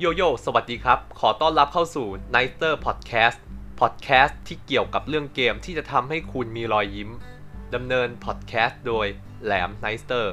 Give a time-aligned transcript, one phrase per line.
[0.00, 3.38] โยโย่สวัสดีครับ ขอต้อนรับเข้าสู่ n i g h t e r Podcast
[3.80, 7.10] Podcast ที่เกี่ยวกับเรื่องเกมที่จะทำให้คุณมีรอยยิ้ม
[7.74, 9.06] ดำเนิน Podcast โดย
[9.44, 10.26] แหลม n i g h t e r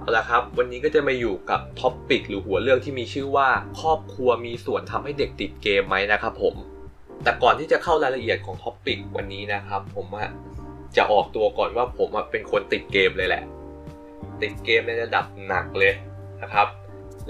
[0.00, 3.48] เอาละครับ วันนี้ก็จะมาอยู่กับท็อปปิกหรือหัวเรื่องที่มีชื่อว่า
[3.80, 6.56] ครอบครัวมีส่วนทำให้เด็กติดเกมไหมนะครับผม
[7.26, 10.30] แต่ก่อนที่จะเข้ารายละเอียดของ topic วันนี้นะครับ ผมอะ
[10.96, 13.42] จะออกตัวก่อนว่าผมเป็นคนติดเกมเลยแหละ
[14.42, 15.92] ติดเกมในระดับหนักเลย
[16.42, 16.68] นะครับ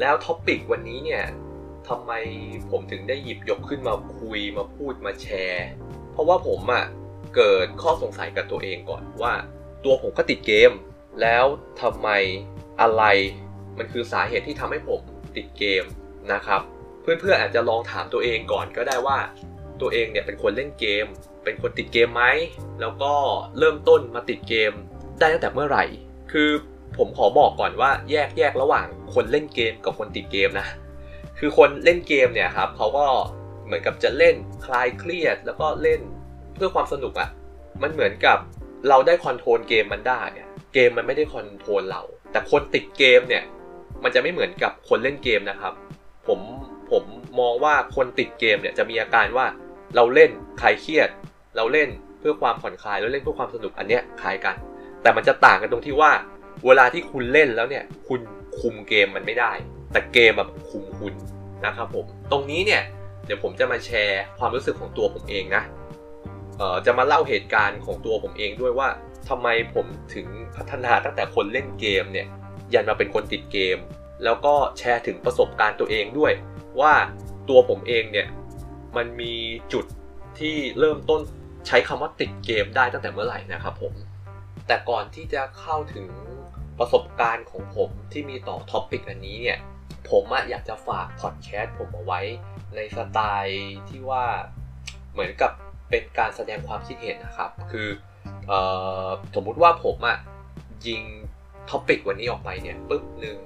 [0.00, 1.24] แล้ว topic วันนี้เนี่ย
[1.88, 2.12] ทำไม
[2.70, 5.68] ผมถึงได้หยิบยกขึ้นมาคุยมาพูดมาแชร์
[6.12, 6.84] เพราะว่าผมอะ
[7.36, 9.34] เกิดข้อสงสัยกับตัวเองก่อนว่า
[9.84, 10.72] ตัวผมก็ติดเกม
[11.22, 11.44] แล้ว
[11.82, 12.08] ทำไม
[12.80, 13.02] อะไร
[13.78, 15.00] มันคือสาเหตุที่ทำให้ผม
[15.36, 15.84] ติดเกม
[16.32, 16.60] นะครับ
[17.02, 19.18] เพื่อนๆอาจจะลองถามตัวเองก่อนก็ได้ว่า
[19.80, 21.06] ตัวเองเนี่ยเป็นคนเล่นเกม
[21.44, 22.24] เป็นคนติดเกมไหม
[22.80, 23.12] แล้วก็
[23.58, 24.72] เริ่มต้นมาติดเกม
[25.18, 25.84] ได้ตั้งแต่เมื่อไหร่
[26.32, 26.50] คือ
[26.98, 30.66] ผมขอบอกก่อนว่าแยกแยกระหว่างคนเล่นเกมกับคนติดเกมนะ
[31.38, 33.06] คือคนเล่นเกมเนี่ยครับเขาก็
[33.64, 34.34] เหมือนกับจะเล่น
[34.66, 36.00] คลายเครียด แล้วก็เล่น
[36.54, 37.28] เพื่อความสนุกอะ่ะ
[37.82, 38.38] มันเหมือนกับ
[38.88, 40.22] เราได้ control เกมมันได้
[40.74, 43.44] เกมมันไม่ได้ control เรา แต่คนติดเกมเนี่ย
[44.02, 45.74] มันจะไม่เหมือนกับคนเล่นเกมนะครับ
[46.28, 46.40] ผม
[46.90, 47.04] ผม
[47.40, 49.46] มองว่าคนติดเกมเนี่ยจะมีอาการว่า
[49.96, 50.30] เราเล่น
[50.60, 51.08] คลายเครียด
[51.56, 54.54] เราเล่นเพื่อความผ่อนคลายเราเล่นเพื่อความสนุกอันเนี้ยคล้ายกัน
[55.02, 56.10] แต่มันจะต่างกันตรงที่ว่า
[56.66, 58.20] เวลาที่คุณเล่นแล้วเนี่ย คุณ
[58.60, 59.52] คุมเกมมันไม่ได้
[59.92, 61.14] แต่เกมแบบคุมคุณ
[61.66, 62.82] นะครับผม ตรงนี้เนี่ย
[63.26, 65.62] เดี๋ยวผมจะมาแชร์ความรู้สึกของตัวผมเองนะ
[66.58, 68.88] เอ่อจะมาเล่าเหตุการณ์ของตัวผมเองด้วยว่า
[69.28, 72.26] ทำไมผมถึงพัฒนาตั้งแต่คนเล่นเกมเนี่ย
[72.74, 73.78] ยันมาเป็นคนติดเกม
[74.24, 76.32] แล้วก็แชร์ถึงประสบการณ์ตัวเองด้วย
[76.80, 76.92] ว่า
[77.48, 78.26] ตัวผมเองเนี่ย
[78.96, 79.34] มันมี
[79.72, 79.84] จุด
[80.38, 81.20] ที่เริ่มต้น
[81.66, 83.92] ใช้คำว่าติดเกมได้ตั้งแต่เมื่อไหร่นะครับผม
[84.66, 86.08] แต่ก่อนที่จะเข้าถึง
[86.78, 89.58] ประสบการณ์ของผมที่มีต่อท็อปิกอันนี้เนี่ย
[90.10, 92.20] ผมอยากจะฝากพอดแคสต์ผมเอาไว้
[92.76, 94.24] ในสไตล์ที่ว่า
[95.12, 95.52] เหมือนกับ
[95.90, 97.88] เป็นการแสดงความคิดเห็นนะครับ คือ
[98.50, 98.52] เอ
[99.06, 100.18] อสมมุติว่าผมอะ
[100.86, 101.02] ยิง
[101.70, 103.38] topic วันนี้ออกไปเนี่ยปึ๊บหนึ่ง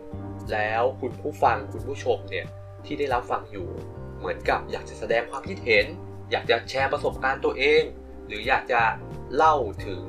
[0.52, 2.46] แล้วคุณผู้ฟังคุณผู้ชมเนี่ย
[2.84, 3.68] ที่ได้รับฟังอยู่
[4.20, 5.86] เหมือนกับอยากจะแสดงความคิดเห็น
[6.30, 7.82] อยากจะแชร์ประสบการณ์ตัวเอง
[8.26, 8.80] หรืออยากจะ
[9.36, 9.54] เล่า
[9.86, 10.02] ถึง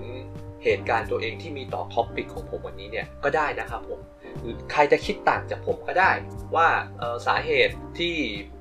[0.64, 4.00] เหตุการณ์ตัวเองที่มีต่อ topic ของผมวันนี้เนี่ยก็ได้นะครับผม
[4.42, 6.12] หรือใครจะคิดต่างจากผมก็ได้
[6.56, 6.68] ว่า
[7.28, 8.16] สาเหตุที่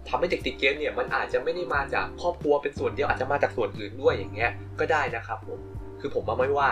[0.09, 4.51] ทำให้เด็กติดเกมเนี่ยมันอาจจะไม่ได้มาจากครอบครัวเป็นส่วนเดียวอาจจะมาจากส่วนอื่นด้วยอย่างเงี้ย
[4.81, 5.61] ก็ได้นะครับผม
[6.01, 6.71] คือผมว่าไม่ว่า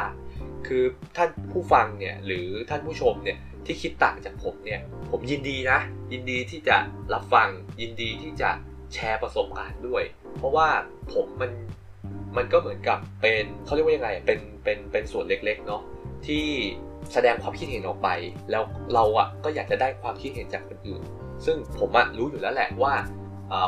[0.67, 0.85] คือ
[1.17, 5.79] ท่านผู้ฟังเนี่ยหรือท่านผู้ชมเนี่ยที่คิดต่างจากผมเนี่ยผมยินดีนะ
[6.13, 6.77] ยินดีที่จะ
[7.13, 7.49] รับฟัง
[7.81, 8.51] ยินดีที่จะ
[8.95, 10.03] แชร์ประสบการณ์ด้วย
[10.37, 10.69] เพราะว่า
[11.13, 11.53] ผมมัน
[12.37, 15.83] มันก็เหมือนกับเป็นเขาเรียกว่ายังไงเป็นเป็นเป็นส่วนเล็กๆเนาะ
[16.27, 16.47] ที่
[17.13, 18.09] แสดงความคิดเห็นออกไป
[18.51, 18.63] แล้ว
[18.95, 21.03] เราอะก็อยากจะได้ความคิดเห็นจากคนอื่น
[21.45, 22.95] ซึ่งผมอะรู้อยู่แล้วแหละว่า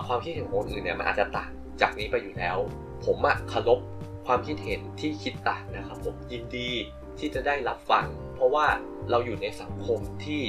[0.06, 2.56] ความคิดเห็นของคนอื่นเนี่ยมันอาจจะต่างจากนี้ไปอยู่แล้ว
[3.04, 3.80] ผมอะเคารพ
[4.26, 6.70] ความคิดเห็นที่คิดต่างนะครับผมยินดี
[7.18, 8.66] ที่จะได้รับฟัง เพราะว่า
[9.10, 10.42] เราอยู่ในสังคมที่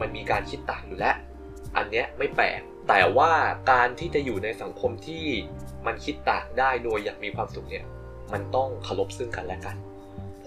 [0.00, 1.16] มันมีการคิดต่างอยู่แล้ว
[1.76, 3.32] อันเนี้ยไม่แปลก แต่ว่า
[3.70, 5.24] การที่จะอยู่ในสังคมที่
[5.86, 7.84] มันคิดต่างได้โดยอย่างมีความสุขเนี่ย
[8.32, 9.76] มันต้องเคารพซึ่งกันและกัน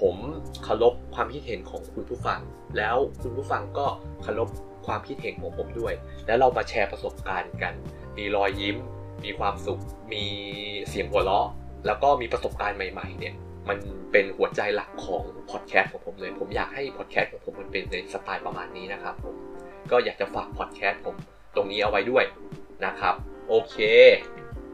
[0.01, 0.15] ผม
[0.63, 2.39] เคารพความคิดเห็นของคุณผู้ฟัง
[2.77, 3.87] แล้วคุณผู้ฟังก็
[4.23, 4.49] เคารพ
[4.87, 5.93] ความคิดเห็นของผมด้วย
[6.27, 7.73] แล้วเรามาแชร์ประสบการณ์กัน
[8.17, 8.77] มีรอยยิ้ม
[9.23, 9.81] มีความสุข
[10.13, 10.23] มี
[10.89, 11.47] เสียงหัวเราะ
[11.85, 13.35] แล้วก็มีประสบการณ์ใหม่ ๆ เนี่ย
[13.69, 13.77] มัน
[14.11, 19.35] เป็นหัวใจหลักของพอดแคสต์ของผมเลย ผมอยากให้พอดแคสต์ของผมมันเป็นในสไตล์ประมาณนี้นะครับผม
[19.91, 21.15] ก็อยากจะฝากพอดแคสต์ผม
[21.55, 22.23] ตรงนี้เอาไว้ด้วย
[22.85, 23.15] นะครับ
[23.49, 23.75] โอเค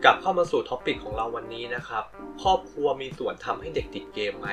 [0.03, 2.03] กลับเข้ามาสู่ท็อปิกของเราวันนี้นะครับ
[2.43, 4.49] ครอบครัวมีส่วนทำให้เด็กติดเกมไหม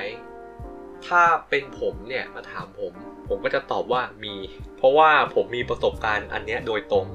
[1.07, 2.93] ถ้าเป็นผมเนี่ยมาถามผม
[3.27, 4.35] ผมก็จะตอบว่ามี
[4.77, 7.07] เพราะว่าผมมีประสบการณ์อันเนี้ยโดยตรง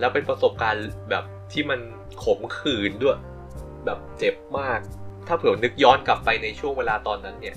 [0.00, 1.80] แล้วเป็นประสบการณ์แบบที่มัน
[2.24, 3.18] ขมขื่นด้วย
[3.84, 4.80] แบบเจ็บมาก
[5.26, 7.56] ถ้าเผื่อนึกย้อนกลับไปในช่วงเวลาตอนนั้นเนี่ย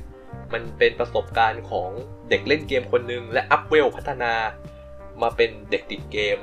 [0.54, 1.89] มันเป็นประสบการณ์ของ
[2.30, 4.33] เด็กเล่นเกมคนหนึ่งและอัพเวลพัฒนา
[5.21, 6.38] มาเป็นเด็กติดเกม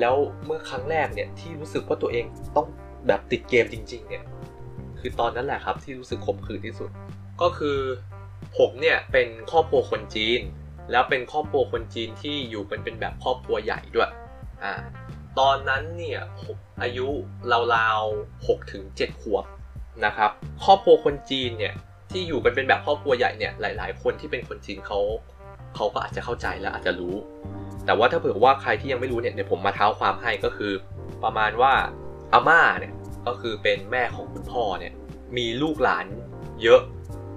[0.00, 0.14] แล้ว
[0.44, 2.24] เมื่อครั้งแรกเนี่ยที่รู้สึกว่าตัวเอง
[2.56, 2.66] ต้อง
[3.06, 4.24] แบบติดเกมจริง ๆ เนี่ย
[4.98, 6.90] คือตอนนั้นแหละครับที่รู้สึกขมขื่นที่สุด
[7.42, 7.78] ก็คือ
[8.58, 10.40] ผมเนี่ยเป็นครอบครัวคนจีน
[10.90, 14.10] แล้วเป็นครอบครัวคนจีนที่อยู่เป็นเป็นแบบครอบครัวใหญ่ด้วย
[14.62, 14.74] อ่า
[15.38, 17.08] ตอนนั้นเนี่ยผมอายุ
[17.74, 19.44] ราวๆหกถึงเจ็ดขวบ
[20.04, 20.30] นะครับ
[20.64, 21.74] ครอบครัวคนจีนเนี่ย
[22.10, 24.98] ที่อยู่กันเป็นแบบครอบครัวใหญ่เนี่ยหลาย ๆ คนที่เป็นคนจีนเขา
[25.76, 27.14] เขาก็อาจจะเข้าใจและอาจจะรู้
[27.86, 30.72] แต่ว่าถ้าเผื่อว่าใครที่ยังไม่รู้เนี่ยเดี๋ยวผมมาเท้าความให้ก็คือ
[31.24, 31.72] ประมาณว่า
[32.32, 32.94] อาม่าเนี่ย
[33.26, 34.92] ก็คือเป็นแม่ของคุณพ่อเนี่ย
[35.36, 36.06] มีลูกหลาน
[36.62, 36.80] เยอะ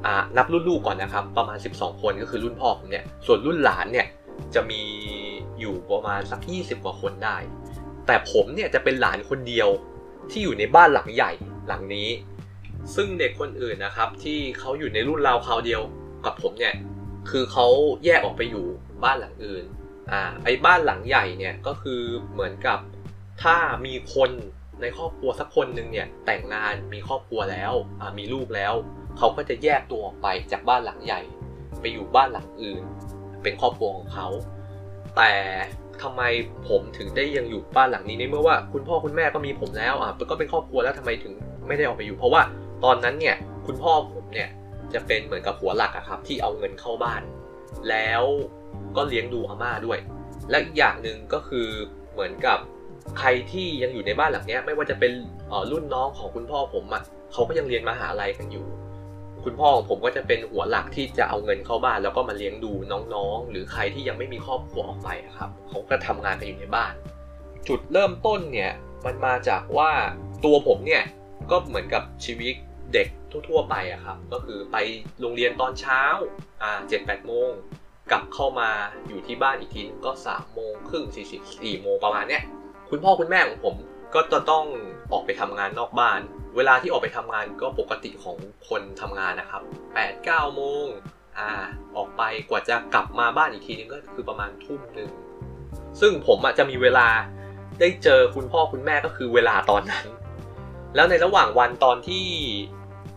[0.06, 4.08] อ่านับรุ่นลูกก่อนนะครับ ประมาณ 12 คนก็คือรุ่นพ่อผมเนี่ยส่วนรุ่นหลานเนี่ย
[4.56, 4.82] จะมี
[5.60, 7.38] อยู่ประมาณสัก 20 กว่าคนได้
[8.08, 9.70] แต่ผมเนี่ยจะเป็นหลานคนเดียว
[10.30, 11.32] ที่อยู่ในบ้านหลังใหญ่
[11.68, 12.10] หลังนี้
[12.96, 15.82] ซึ่งเด็กคนอื่นนะครับที่เขาอยู่ในรุ่นราวคราวเดียว
[16.26, 16.74] กับผมเนี่ย
[17.30, 17.68] คือเขา
[18.06, 18.66] แยกออกไปอยู่
[19.04, 19.66] บ้านหลังอื่น
[20.12, 22.02] อ่าไอ้บ้านหลังใหญ่เนี่ยก็คือ
[22.34, 22.80] เหมือนกับ
[23.44, 24.32] ถ้ามีคน
[24.82, 28.74] ในครอบครัวสักคนหนึ่งเนี่ยแต่งงานมีครอบครัวแล้วอ่ามีลูกแล้ว
[29.18, 31.22] เขาก็จะแยกตัวออกไปจากบ้านหลังใหญ่
[31.82, 32.84] ไปอยู่บ้านหลังอื่น
[33.44, 34.28] เป็นครอบครัวของเขา
[35.18, 35.32] แต่
[36.02, 36.22] ทำไม
[36.70, 41.34] ผมถึงได้ยังอยู่บ้านหลังนี้ในเมื่อว่าคุณพ่อคุณแม่ก็มีผมแล้วอะก็เป็นครอบครัวแล้วทำไมถึง
[41.68, 42.42] ไม่ได้ออกไปอยู่ เพราะว่า
[42.84, 43.36] ตอนนั้นเนี่ย
[43.68, 44.50] คุณพ่อผมเนี่ย
[44.96, 47.22] จะเป็นเหมือนกับหัวหลักอะครับ ที่เอาเงินเข้าบ้าน
[47.90, 48.24] แล้ว
[48.96, 50.00] ก็เลี้ยงดูอาม่าด้วย
[50.50, 51.68] และอีกอย่างหนึ่งก็คือ
[52.14, 52.60] เหมือนกับ
[53.20, 55.12] ใครที่ยังอยู่ในบ้านหลังนี้ไม่ว่าจะเป็น
[55.72, 58.66] รุ่นน้องของคุณพ่อผมอะเขาก็ยังเรียนมหาลัยกันอยู่
[59.46, 66.94] คุณพ่อของผมก็จะเป็นหัวหลักที่จะเอาเงินเข้าบ้าน แล้วก็มาเลี้ยงดูน้องๆ หรือใครที่ยังไม่มีครอบครัวออกไปครับเขาก็ทำงานกันอยู่ในบ้าน
[67.68, 68.72] จุดเริ่มต้นเนี่ย
[69.06, 69.92] มันมาจากว่า
[70.46, 71.04] ตัวผมเนี่ย
[71.52, 72.54] ก็เหมือนกับชีวิต
[72.94, 73.08] เด็ก
[73.50, 74.78] ทั่วๆไปอะครับ ก็คือไป
[75.22, 76.02] โรงเรียนตอนเช้า
[76.62, 77.50] อ่าเจ็ดแปดโมง
[78.12, 78.70] กลับเข้ามา
[79.08, 82.44] อยู่ที่บ้านอีกทีก็สามโมงครึ่งสี่สิบสี่โมงประมาณเนี้ย
[82.90, 83.76] คุณพ่อคุณแม่ของผม
[84.16, 84.66] ก็จะต้อง
[85.12, 86.20] ออกไปทำงานนอกบ้าน
[86.56, 88.38] เวลาที่ออกไปทำงานก็ปกติของ
[88.70, 90.86] คนทำงานนะครับ8ปดเก้าโมง
[91.38, 91.50] อ่า
[91.96, 95.10] ออกไปกว่าจะกลับมาบ้านอีกทีนึงก็คือประมาณทุ่มหนึ่ง
[96.02, 97.08] ซึ่งผมจะมีเวลา
[97.80, 100.06] ได้เจอคุณพ่อคุณแม่ก็คือเวลาตอนนั้น
[100.96, 102.26] แล้วในระหว่างวันตอนที่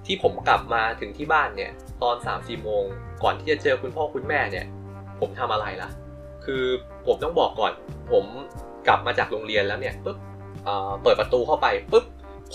[0.07, 1.71] ที่ผมกลับมาถึงที่บ้านเนี่ย
[2.03, 2.85] ตอน3ามสี่โมง
[3.23, 4.67] ก่อนที่จะเจอคุณพ่อคุณแม่เนี่ย
[5.21, 5.91] ผมทำอะไรล่ะ
[6.45, 6.65] คือ
[7.07, 7.73] ผมต้องบอกก่อน
[8.13, 8.25] ผม
[8.87, 10.17] กลับมาจากโรงเรียนแล้วเนี่ยปุ๊บ
[11.03, 12.05] เปิดประตูเข้าไปปุ๊บ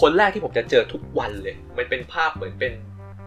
[0.02, 2.74] คนแรกที่ผมจะเจอทุกวันเลย มันเป็นภาพเหมือนเป็น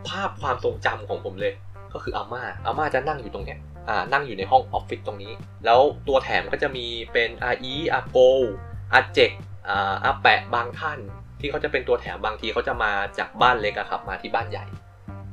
[0.08, 1.54] ภาพความทรงจำของผมเลย
[1.92, 3.58] ก็คืออาม่าอาม่าจะนั่งอยู่ตรงเนี้ย
[3.88, 5.32] อ่านั่งอยู่ในห้องออฟฟิศตรงนี้
[5.64, 8.18] แล้วตัวแถมก็จะมีเป็นอาอีอาโก
[8.92, 9.30] อาเจก
[9.68, 10.98] อาอาแปะบางท่าน
[11.42, 14.64] ที่เขาจะเป็นตัวแถมบางทีเขาจะมาจากบ้านเล็กอะครับ มาที่บ้านใหญ่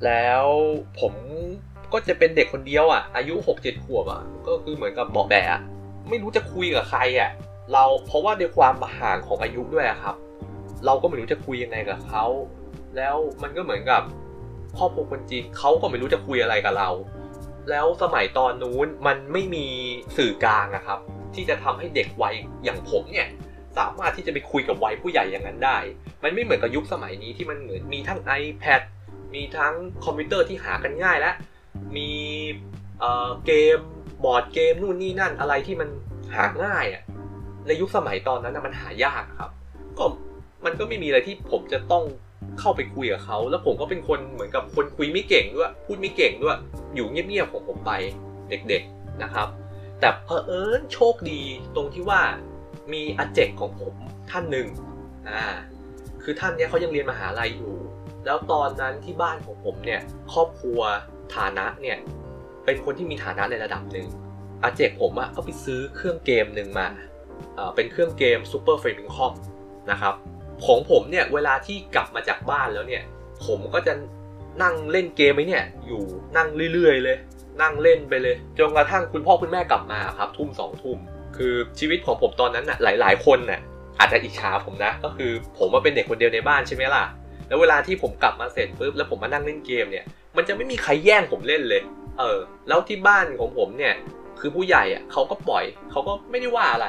[0.05, 0.45] แล้ว
[0.99, 1.13] ผม
[1.93, 5.61] ก็จะเป็นเด็กคนเดียวอะอายุ6กเจ็ดขวบอะก็คือเหมือนกับเบอกแบะ
[6.09, 7.29] ไม่รู้จะคุยกับใครอะ
[7.73, 10.15] เราเพราะว่าในความห่างของอายุด้วยครับ
[10.85, 12.25] เราก็ไม่รู้จะคุยยังไงกับเขา
[12.97, 14.01] แล้วมันก็เหมือนกับ
[14.77, 16.89] ครอบครัวคนจีนเขาก็ไม่รู้จะคุยอะไรกับเรา
[17.69, 19.65] แล้วสมัยตอนนู้นมันไม่มี
[20.17, 20.99] สื่อกลางนะครับ
[21.35, 23.27] ที่จะทำให้เด็กวัยอย่างผมเนี่ย
[23.77, 25.77] สามารถที่จะไปคุยกับวัยผู้ใหญ่อย่างนั้นได้
[26.23, 28.81] มันไม่เหมือนกับยุคสมัยนี้ที่มันเหมือนมีทั้ง iPad
[29.35, 29.73] มีทั้ง
[30.05, 31.35] คอมพิวเตอร์ที่หากันง่ายแล้ว
[31.95, 33.03] มี
[33.45, 33.79] เกม
[34.23, 35.89] บอร์ดเกมนู่นนี่นั่นอะไรที่มัน
[36.35, 37.03] หาง่ายอะ
[37.67, 39.51] ในยุคสมัยตอนนั้นนะมันหายากครับ
[39.97, 40.05] ก็
[40.65, 42.03] มันก็ไม่มีอะไรที่ผมจะต้อง
[42.59, 46.57] เข้าไปคุยกับเขา แล้วผมก็เป็นคนเหมือนกับคนคุยไม่เก่งด้วย พูดไม่เก่งด้วย
[46.95, 47.91] อยู่เงียบๆของผมไป
[48.49, 49.47] เด็กๆนะครับ
[49.99, 51.41] แต่เพอเอิญโชคดี
[51.75, 52.21] ตรงที่ว่า
[52.93, 53.93] มีอาเจกของผม
[54.31, 54.67] ท่านหนึ่ง
[55.29, 55.43] อ่า
[56.23, 57.75] คือท่านเนี้ยเขายังเรียนมหาลัยอยู่
[58.25, 60.01] แล้วตอนนั้นที่บ้านของผมเนี่ย
[60.33, 60.79] ครอบครัว
[61.35, 61.97] ฐานะเนี่ย
[62.65, 64.07] เป็นคนที่มีฐานะในระดับหนึ่ง
[64.63, 66.87] อาเจกผมอะ่ะก็ไปซื้อเครื่องเกมหนึ่งมา
[67.75, 69.33] เป็นเครื่องเกม Super f a m i c o m
[69.91, 70.13] นะครับ
[70.65, 73.03] ของผมเนี่ยเวลาที่กลับมาจากบ้านแล้วเนี่ย
[73.45, 73.93] ผมก็จะ
[74.63, 76.03] นั่งเล่นเกมไอ้เนี่ยอยู่
[76.37, 77.17] นั่งเรื่อยๆเลย
[77.61, 80.97] นั่งเล่นไปเลยจนกระทั่งคุณพ่อคุณแม่กลับมาครับทุ่มสองทุ่ม
[81.39, 83.61] คือชีวิตของผมตอนนั้นน่ะหลาย ๆ คนน่ะ
[83.99, 87.03] อาจจะอิจฉาผมนะ ก็คือผมมาเป็นเด็กคนเดียวในบ้านใช่ไหมล่ะ
[87.47, 90.05] แล้วเวลาที่ผมกลับมาเสร็จปุ๊บแล้วผมมานั่งเล่นเกมเนี่ย
[90.37, 91.81] มันจะไม่มีใครแย่งผมเล่นเลย
[92.19, 93.93] เออ แล้วที่บ้านของผมเนี่ย
[94.39, 96.87] คือผู้ใหญ่อะเขาก็ปล่อยเขาก็ไม่ได้ว่าอะไร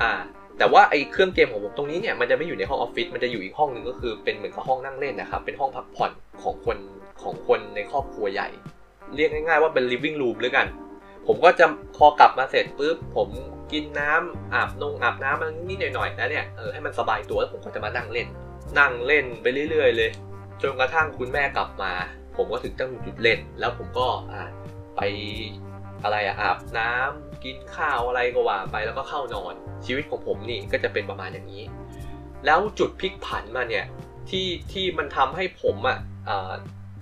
[0.00, 0.12] อ่า
[0.58, 6.10] แต่ว่าไอ้เครื่องเกมของผมตรงนี้เนี่ยมันจะไม่อยู่ในห้องออฟฟิศ มันจะอยู่อีกห้องหนึ่งก็คือเป็นเหมือนกับห้องนั่งเล่นนะครับ เป็นห้องพักผ่อน
[6.42, 6.78] ของคน
[7.22, 8.48] ของคนในครอบครัวใหญ่
[9.16, 10.66] เรียกง่าย ๆว่าเป็น living room หรือกัน
[11.30, 11.66] ผมก็จะ
[11.96, 13.28] พอกลับมาเสร็จปุ๊บผม
[13.72, 18.28] กินน้ำอาบนงอาบน้ำมันนิดหน่อยๆนะเนี่ยเออให้มันสบายตัวแล้วผมก็จะมานั่งเล่น
[18.78, 20.10] นั่งเล่นไปเรื่อย ๆ เลย
[20.62, 21.92] จนกระทั่งคุณแม่กลับมา
[22.36, 24.42] ผมก็ถึงต้องหยุดเล่น แล้วผมก็อ่า
[24.96, 25.00] ไป
[26.02, 29.54] อะไรอะอาบน้ำกินข้าวอะไรก็ว่าไปแล้วก็เข้านอน
[29.86, 31.64] ชีวิตของผมนี่ก็จะเป็นประมาณอย่างนี้
[32.46, 33.86] แล้วจุดพลิกผันมาเนี่ย
[34.30, 35.98] ที่ที่มันทำให้ผมอะ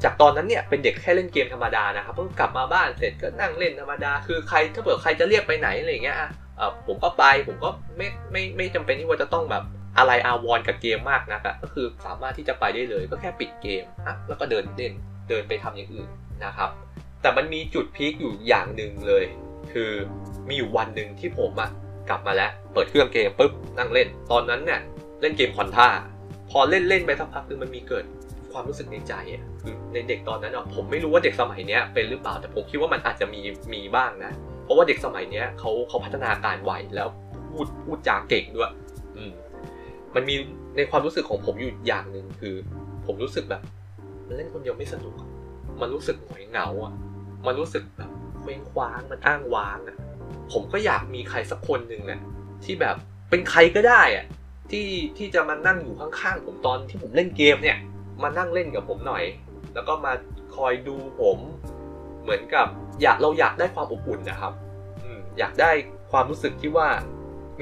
[0.04, 6.18] จากตอนนั้นเนี่ยเป็นเด็กแค่เล่นเกมธรรมดานะครับเพิ่งกลับมาบ้านเสร็จก็นั่งเล่นธรรมดา คือใครถ้าเผื่อใครจะเรียกไปไหนอะไรเงี้ย
[6.86, 9.64] ผมก็ไปผมก็ไม่ไม่ไม่จำเป็นที่ว่าจะต้องแบบ
[9.98, 14.92] อะไรอาวรกับเกมมากนักก็คือสามารถที่จะไปได้เลยก็แค่ปิดเกมอะแล้วก็เดินเล่น
[15.28, 16.08] เดินไปทำอย่างอื่น
[16.44, 16.70] นะครับ
[17.22, 19.24] แต่มันมีจุดพีคอยู่อย่างหนึ่งเลย
[19.72, 19.90] คือ
[20.48, 21.70] มีอยู่วันหนึ่งที่ผมอะ
[22.08, 24.80] กลับมาแล้ว เปิดเครื่องเกมปุ๊บนั่งเล่น ตอนนั้นเนี่ย
[25.20, 25.88] เล่นเกมคอนท่า
[26.50, 28.04] พออเล่นเล่นไปสักพักนึงมันมีเกิด
[28.56, 33.40] ความรู้สึกในใจอะคือในเด็กตอนนั้นอะผมไม่รู้ว่าเด็กสมัยเนี้ยเป็นหรือเปล่าแต่ผมคิดว่ามันอาจจะมี
[33.74, 34.32] มีบ้างนะ
[34.64, 37.08] เพราะว่าเด็กสมัยเนี้ยเขาเขาพัฒนาการไวแล้ว
[37.50, 38.72] พูดพูดจาเก่งด้วย
[39.16, 39.32] อืม
[40.14, 40.34] มันมี
[40.76, 42.54] ในความรู้สึกของผมอยู่อย่างหนึ่งคือ
[43.06, 43.62] ผมรู้สึกแบบ
[44.26, 45.14] มันเล่นคนเดียวไม่สนุก
[45.80, 46.92] มันรู้สึกหงอยเหงาอะ
[47.46, 48.10] มันรู้สึกแบบ
[48.40, 49.96] เคว้งคว้างมันอ้างว้างอะ
[50.52, 52.20] ผมก็อยากมีใครสักคนหนึ่งน่ะ
[52.64, 52.96] ที่แบบ
[53.30, 54.24] เป็นใครก็ได้อะ
[54.70, 57.76] ที่ที่จะมานั่งอยู่ข้างๆผมตอนที่ผมเล่นเกมเนี่ย
[58.22, 59.24] มานั่งเล่นกับผมหน่อย
[59.74, 60.12] แล้วก็มา
[60.56, 61.38] คอยดูผม
[62.22, 62.66] เหมือนกับ
[63.02, 64.52] อยากเราอยากได้ความอบอุ่นนะครับ
[65.38, 65.70] อยากได้
[66.12, 66.88] ความรู้สึกที่ว่า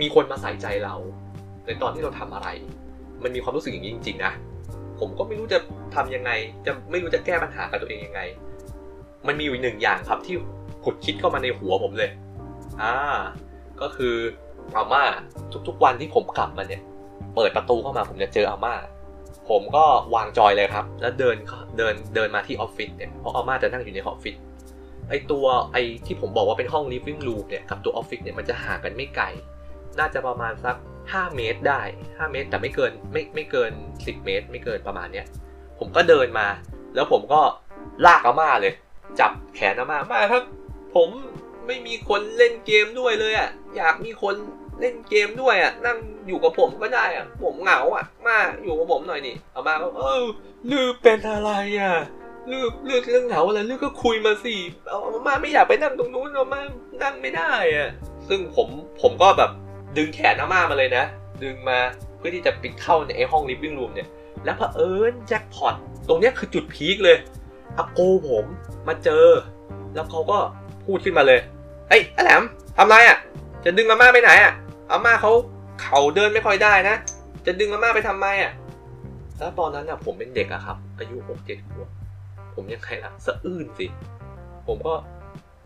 [0.00, 0.94] มีคนมาใส่ใจเรา
[1.66, 2.49] ในตอนที่เราทำอะไร
[3.23, 4.32] มันมีความรู้สึกอย่างนี้จริง ๆ นะ
[5.00, 5.58] ผมก็ไม่รู้จะ
[5.94, 6.30] ทำยังไง
[6.66, 8.20] จะไม่รู้จะแก้ปัญหากับตัวเองยังไง
[9.26, 10.37] มันมีอยู่หนึ่งอย่างครับที่
[10.82, 12.11] ผุดคิดเข้ามาในหัวผมเลย
[12.82, 12.94] อ่า
[13.80, 14.14] ก็คือ
[14.76, 15.04] อาม่า
[15.68, 16.82] ทุกๆวันที่ผมกลับมาเนี่ย
[17.34, 18.75] เปิดประตูเข้ามาผมจะเจออาม่า
[19.48, 19.84] ผมก็
[20.14, 21.36] วางจอยเลยครับ แล้วเดิน
[21.78, 24.34] เดินเดินมาที่ออฟฟิศเนี่ยเพราะอาม่าจะนั่งอยู่ในออฟฟิศ
[25.08, 29.26] ไอตัวไอที่ผมบอกว่าเป็นห้อง living room เนี่ยกับตัวออฟฟิศเนี่ยมันจะห่างกันไม่ไกล
[29.98, 35.26] น่าจะประมาณสัก 5 เมตรได้ 5 เมตร แต่ไม่เกินไม่ไม่เกิน 10 เมตร ไม่เกินประมาณเนี้ย
[35.78, 36.46] ผมก็เดินมา
[36.94, 37.40] แล้วผมก็
[38.06, 38.72] ลากอาม่าเลย
[39.20, 40.42] จับแขนอาม่ามาครับ
[40.94, 41.08] ผม
[41.66, 44.34] ไม่มีคนเล่นเกมด้วยเลยอะอยากมีคน
[44.80, 45.96] เล่นเกมด้วยอะ นั่ง
[46.28, 50.24] อยู่กับผมก็ได้อะ ผมเหงาอะ มาอยู่กับผมหน่อยนี่อาม่าก็เออ
[50.70, 51.94] ลือเป็นอะไรอะ
[52.50, 54.54] ลือลือเรื่องเหงาอะไรลือก็คุยมาสิ
[54.88, 56.62] เอาม่าไม่อยากไปนั่งตรงนู้นเอาม่า
[57.02, 57.90] นั่งไม่ได้อะ
[58.28, 58.68] ซึ่งผม
[59.02, 59.50] ผมก็แบบ
[59.96, 61.04] ดึงแขนอาม่ามาเลยนะ
[61.42, 61.78] ดึงมา
[62.18, 64.08] เพื่อที่จะปิดเข้าในไอ้ห้อง living room เนี่ย
[64.44, 65.74] แล้วเผอิญแจ็คพอต
[66.08, 67.16] ตรงเนี้ยคือจุดพีคเลย
[67.78, 68.44] อาโกผม
[68.88, 69.26] มาเจอ
[69.94, 70.38] แล้วเขาก็
[70.84, 71.40] พูดขึ้นมาเลย
[71.88, 72.42] เอ้ยอาแหลม
[72.76, 73.18] ทำไรอะ
[73.64, 74.52] จะดึงอาม่าไปไหนอะ
[74.94, 75.32] อาม่าเขา
[75.82, 76.96] เขาเดินไม่ค่อยได้นะ
[77.46, 78.52] จะดึงอาม่าไปทำไมอะ
[79.38, 81.88] แล้วตอนนั้นอะผมเป็นเด็กอะครับ อายุหกเจ็ดขวบ
[82.54, 83.86] ผมยังไงล่ะสะอื้นสิ
[84.66, 84.94] ผมก็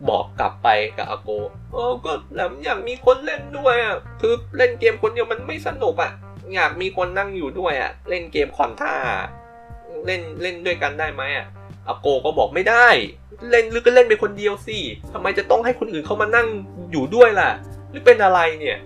[0.09, 0.67] บอกกลับไป
[0.97, 1.29] กับอาโก
[1.73, 6.11] เออก็แหลมอยากมีคนเล่นด้วยอะ คือเล่นเกมคนเดียวมันไม่สนุกอะ
[6.55, 8.93] อยากมีคนนั่งอยู่ด้วยอะ เล่นเกมคอนท่า
[10.05, 11.47] เล่นเล่นด้วยกันได้ไหมอะ
[11.87, 12.87] อาโกก็บอกไม่ได้
[13.49, 14.77] เล่นหรือก็เล่นไปคนเดียวสิ
[15.13, 16.47] ทำไมจะต้องให้คนอื่นเขามานั่ง
[16.91, 17.49] อยู่ด้วยล่ะ
[17.89, 18.77] หรือเป็นอะไรเนี่ย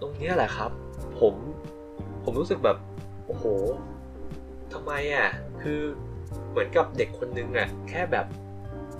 [0.00, 0.70] ตรงนี้แหละครับ
[1.20, 1.34] ผม
[2.24, 2.76] ผมรู้สึกแบบ
[3.26, 3.44] โอ้โห
[4.72, 5.28] ทำไมอะ
[5.62, 5.80] คือ
[6.50, 8.26] เหมือนกับเด็กคนนึงอะแค่แบบ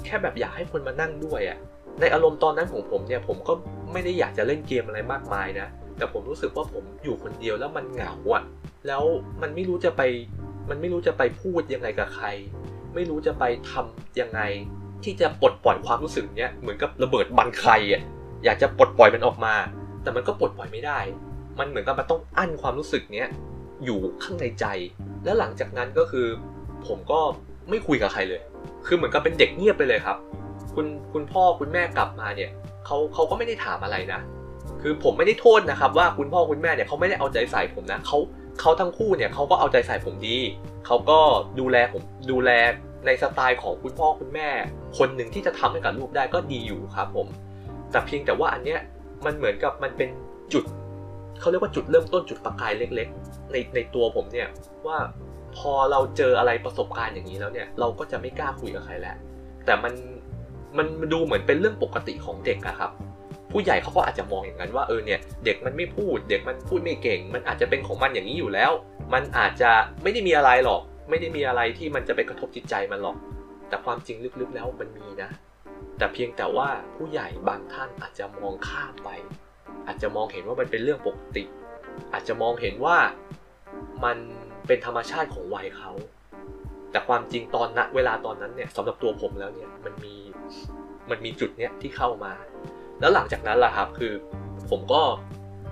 [0.05, 1.59] แค่แบบอยากให้คนมานั่งด้วยอะ
[2.01, 3.53] ในอารมณ์ตอนนั้นของผมเนี่ยผมก็
[3.93, 8.43] ไม่ได้อยากจะเล่นเกมอะไรมากมายนะแต่ผมรู้สึกว่าผมอยู่คนเดียวแล้วมันเหงาอะ
[8.87, 9.03] แล้ว
[9.43, 10.03] มันไม่รู้จะไป
[10.71, 12.27] มันไม่รู้จะไปพูดยังไงกับใคร
[12.95, 14.41] ไม่รู้จะไปทำยังไง
[15.05, 18.03] ที่จะปลดปล่อยความรู้สึกเนี้ยเหมือนกับระเบิดบันใครอะ
[18.45, 19.55] อยากจะปลดปล่อยมันออกมา
[20.03, 20.99] แต่มันก็ปลดปล่อยไม่ได้
[21.59, 23.29] มันเหมือนกับมันต้องอั้นความรู้สึกเนี้ย
[23.85, 24.67] อยู่ข้างในใจ
[25.25, 26.27] แล้วหลังจากนั้นก็คือ
[26.87, 27.21] ผมก็
[27.69, 28.41] ไม่คุยกับใครเลย
[28.87, 30.17] คือเหมือนกับเป็นเด็กเงียบไปเลยครับ
[30.75, 32.51] คุณคุณพ่อคุณแม่กลับมาเนี่ย
[32.87, 34.21] เขาเขาก็ไม่ได้ถามอะไรนะ
[34.83, 38.19] คือผมไม่ได้โทษนะครับ ว่าคุณพ่อคุณแม่เนี่ยเขาไม่ได้เอาใจใส่ผมนะเขา
[38.61, 40.39] เขาทั้งคู่เนี่ยเขาก็เอาใจใส่ผมดี
[40.87, 41.19] เขาก็
[41.61, 42.51] ดูแลผมดูแล
[43.07, 44.49] ในสไตล์ของคุณพ่อคุณแม่
[44.99, 47.27] คนหนึ่งที่จะทำให้กับลูกได้ก็ดีอยู่ครับผม
[47.91, 48.81] แต่เพียงแต่ว่าอันเนี้ย
[49.25, 50.11] มันเหมือนกับมันเป็น
[50.53, 50.65] จุด
[51.41, 54.49] เขาเรียกว่าจุดเริ่มต้นจุดประกายเล็ก ๆ ในในตัวผมเนี่ย
[54.87, 54.99] ว่า
[55.57, 59.17] พอเราเจออะไรประสบการณ์อย่างนี้แล้วเนี่ย เราก็จะไม่กล้าคุยกับใครแล้ว
[59.67, 59.95] แต่มัน
[60.77, 62.91] มันดูเหมือนเป็นเรื่องปกติของเด็กอะครับ
[63.53, 68.73] ผู้ใหญ่เขาก็อาจจะมองอย่างนั้นว่าเออเนี่ยเด็กมันไม่พูด เด็กมันพูดไม่เก่ง มันอาจจะเป็นของมันอย่างนี้อยู่แล้ว
[69.15, 69.71] มันอาจจะ
[70.03, 73.17] ไม่ได้มีอะไรหรอก ไม่ได้มีอะไรที่มันจะไปกระทบจิตใจมันหรอก
[73.69, 75.31] แต่ความจริงลึกๆแล้วมันมีนะ
[76.01, 79.09] แต่เพียงแต่ว่าผู้ใหญ่บางท่านอาจจะมองข้ามไป
[79.87, 81.45] อาจจะมองเห็นว่ามันเป็นเรื่องปกติ
[82.13, 82.97] อาจจะมองเห็นว่า
[84.05, 84.19] มัน
[84.67, 85.93] เป็นธรรมชาติของวัยเขา
[86.91, 90.15] แต่ความจริงตอนณเวลาตอนนั้นเนี่ยสำหรับตัวผมแล้วเนี่ยมันมี
[91.11, 92.33] มันมีจุดเนี้ยที่เข้ามา
[93.01, 94.13] แล้วหลังจากนั้นล่ะครับคือ
[94.71, 95.03] ผมก็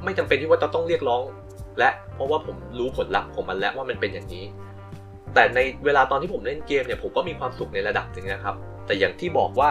[0.05, 1.23] ไม่จำเป็นที่ว่าจะต้องเรียกร้อง
[1.79, 4.45] และเพราะว่าผมรู้ผลลัพธ์ของมันแล้วว่ามันเป็นอย่างนี้
[5.35, 8.57] แต่ในเวลาตอนที่ผมเล่นเกมเนี่ยผมก็มีความสุขในระดับหนึ่งนะครับ
[8.87, 9.71] แต่อย่างที่บอกว่า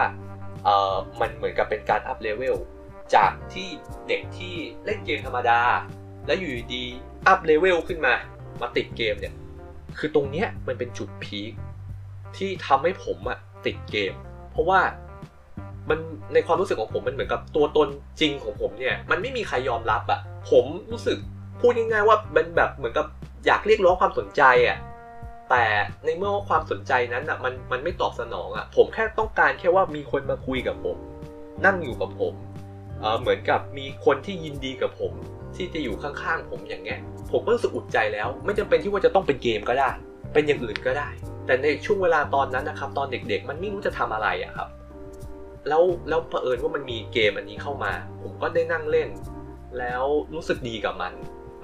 [0.64, 2.56] เออมันเหมือนกับเป็นการ up level
[3.14, 3.68] จากที่
[4.08, 5.60] เด็กที่เล่นเกมธรรมดา
[6.26, 6.84] แล้วอยู่ดี
[7.26, 8.14] up level ขึ้นมา
[8.60, 9.34] มาติดเกมเนี่ย
[9.98, 11.52] คือตรงเนี้ยมันเป็นจุด peak
[12.36, 14.12] ที่ทำให้ผมอะติดเกม
[14.52, 14.80] เพราะว่า
[15.88, 15.98] มัน
[16.34, 17.88] ในความรู้สึกของผมมันเหมือนกับตัวตน
[18.20, 21.18] จริงของผมเนี่ย มันไม่มีใครยอมรับอะผมรู้สึก
[21.60, 23.06] พูดง่ายๆว่ามันแบบเหมือนกับ
[23.46, 24.76] อยากเรียกร้องความสนใจอะ
[25.50, 25.64] แต่
[26.04, 30.96] ในเมื่อว่าความสนใจนั้นอะมันมันไม่ตอบสนองอะผมแค่ต้องการแค่ว่ามีคนมาคุยกับผม
[31.66, 32.34] นั่งอยู่กับผม
[33.00, 35.12] เเหมือนกับมีคนที่ยินดีกับผม
[35.56, 37.00] ที่จะอยู่ข้างๆผมอย่างเงี้ย
[37.32, 39.90] ผมก็รู้สึกอุ่นใจแล้ว ไม่จำเป็นที่ว่าจะต้องเป็นเกมก็ได้
[40.32, 41.08] เป็นอย่างอื่นก็ได้
[41.46, 44.68] แต่ในช่วงเวลาตอนนั้นนะครับ ตอนเด็กๆ มันไม่รู้จะทำอะไรอะครับ
[45.68, 49.08] แล้วแล้วเผอิญว่ามันมีเกมอันนี้เข้ามา ผมก็ได้นั่งเล่น
[49.78, 51.12] แล้วรู้สึกดีกับมัน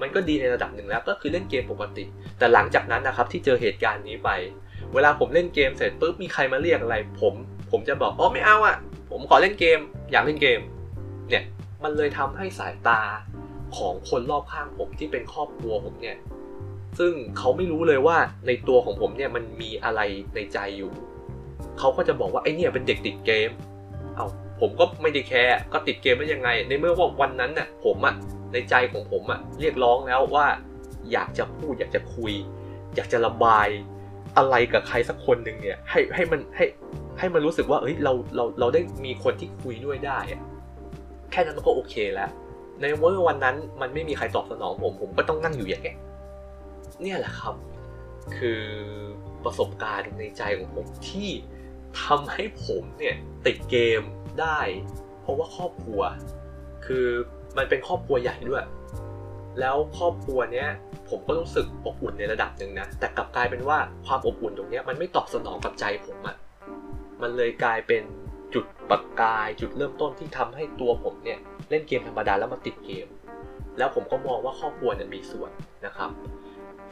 [0.01, 2.05] มันก็ดีในระดับหนึ่งแล้วก็คือเล่นเกมปกติ
[2.37, 4.29] แต่หลังจากนั้นนะครับที่เจอเหตุการณ์นี้ไป
[4.93, 7.33] เวลาผมเล่นเกมเสร็จปุ๊บมีใครมาเรียกอะไร ผม
[7.71, 8.77] ผมจะบอกอ๋อไม่เอาอะ
[9.11, 9.79] ผมขอเล่นเกม
[10.11, 10.59] อยากเล่นเกม
[11.29, 11.43] เนี่ย
[11.83, 13.01] มันเลยทำให้สายตา
[13.77, 16.17] ของคนรอบข้างผมที่เป็นครอบครัวผมเนี่ย
[16.99, 20.01] ซึ่งเขาไม่รู้เลยว่าในตัวของผมเนี่ยมันมีอะไร
[20.35, 20.91] ในใจอยู่
[21.79, 23.49] เขาก็จะบอกว่าไอเนี่ยเป็นเด็กติดเกม
[24.15, 24.27] เอา้า
[24.61, 28.15] ผมก็ไม่ได้แคร์ก็ติดเกมได้ยังไง ในเมื่อว่าวันนั้นน่ะผมอะ
[28.55, 30.47] ในใจของผมอะเรียกร้องแล้วว่า
[31.11, 32.33] อยากจะพูดอยากจะคุย
[32.95, 33.67] อยากจะระบาย
[34.37, 36.65] อะไรกับใครสักคนหนึ่งเนี่ยให้ให้มันให้
[37.19, 40.41] ให้มันรู้สึกว่าเอ้ยเราเราเราได้มีคนที่คุยด้วยได้อะ
[41.31, 42.29] แค่นั้นมันก็โอเคแล้ว
[42.79, 45.97] ในเมื่อวันนั้นมันไม่มีใครตอบสนองผม ผมก็ต้องนั่งอยู่อย่างเงี้ย
[47.01, 47.55] เนี่ยแหละครับ
[48.37, 48.63] คือ
[49.43, 51.29] ประสบการณ์ในใจของผมที่
[52.03, 54.01] ทำให้ผมเนี่ยติดเกม
[54.41, 54.59] ได้
[55.21, 56.01] เพราะว่าครอบครัว
[56.85, 57.07] คือ
[57.57, 58.63] มันเป็นครอบครัวใหญ่ด้วย
[59.59, 60.69] แล้วครอบครัวเนี้ย
[61.09, 66.35] ผมก็รู้สึกอบอุ่นในระดับหนึ่งนะ แต่กลับกลายเป็นว่าความอบอุ่นตรงเนี้ยมันไม่ตอบสนองกับใจผมอะ
[67.21, 68.03] มันเลยกลายเป็น
[68.53, 73.07] จุดประกายจุดเริ่มต้นที่ทำให้ตัวผมเนี่ยเล่นเกมธรรมดาแล้วมาติดเกม
[73.77, 75.51] แล้วผมก็มองว่าครอบครัวเนี่ยมีส่วน
[75.85, 76.09] นะครับ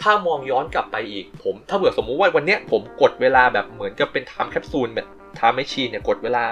[0.01, 6.43] ถ้ามองย้อนกลับไปอีกผมถ้าเผื่อสมมุติว่าวันเนี้ยผมกดเวลาแบบเหมือนกับเป็น time capsule แบบ time machine เนี่ยกดเวลา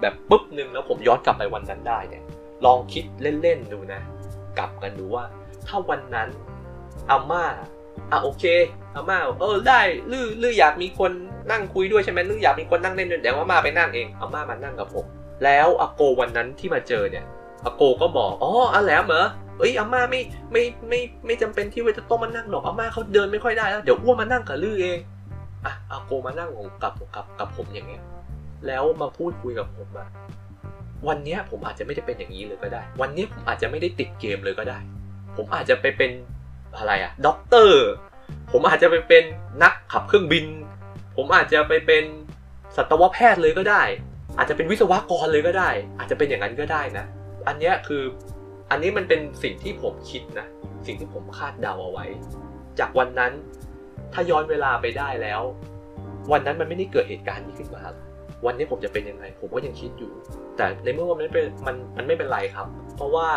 [0.00, 2.22] แบบปุ๊บหนึ่งแล้วผมย้อนกลับไปวันนั้นได้เนี่ย
[2.64, 3.04] ลองคิด
[3.42, 4.00] เล่นๆดูนะ
[4.58, 5.24] กลับกันดูว่า
[5.66, 6.28] ถ้าวันนั้น
[7.10, 7.44] อาม่า
[8.10, 8.44] อะโอเค
[8.94, 11.12] อาม่าเออได้ลือลืออยากมีคน
[11.50, 15.04] นั่งคุยด้วยใช่ไหมลืออยากมีคนนั่งเล่นด้วยเดี๋ยวอาม่าไปนั่งเองอาม่ามานั่งกับผม
[15.44, 17.24] แล้วอาโกวันนั้นที่มาเจอเนี่ย
[17.64, 19.26] อาโกก็บอกอ๋ออาแหลมเหรอ
[19.58, 20.20] เอ้ยอาม่าไม่
[20.52, 24.98] ไม่ไม่ไม่จำเป็นที่ว่าจะต้องมานั่งหรอกอาม่าเขาเดินไม่ค่อยได้แล้วเดี๋ยวอ้วนมานั่งกับลือเอง
[25.64, 26.48] อะอาโกมานั่ง
[26.82, 28.02] กับกับกับผมอย่างเงี้ย
[28.66, 30.08] แล้วมาพูดคุยกับผมอะ
[31.08, 34.78] วันนี้ผมอาจจะไม่ได้เป็นอย่างนี้เลยก็ได้ วันนี้ผมอาจจะไม่ได้ติดเกมเลยก็ได้
[35.36, 36.10] ผมอาจจะไปเป็น
[36.76, 37.82] อะไรอะด็อกเตอร์
[38.52, 39.24] ผมอาจจะไปเป็น
[39.62, 40.46] นักขับเครื่องบิน
[41.16, 42.04] ผมอาจจะไปเป็น
[42.76, 43.82] สัตวแพทย์เลยก็ได้
[44.38, 47.04] อาจจะเป็นวิศวกรเลยก็ได้ อาจจะเป็นอย่างนั้นก็ได้นะ
[47.48, 48.02] อันนี้คือ
[48.70, 50.46] อันนี้มันเป็นสิ่งที่ผมคิดนะ
[50.86, 52.06] สิ่งที่ผมคาดเดาเอาไว้
[52.78, 53.32] จากวันนั้น
[54.12, 55.42] ถ้าย้อนเวลาไปได้แล้ว
[56.32, 57.82] วันนั้นมันไม่ได้เกิดเหตุการณ์นี้ขึ้นมา
[58.46, 60.12] วันนี้ผมจะเป็นยังไง ผมก็ยังคิดอยู่
[60.58, 62.66] แต่ในเมื่อวันนั้นเป็นมันมันไม่เป็นไรครับ
[62.96, 63.28] เพราะว่า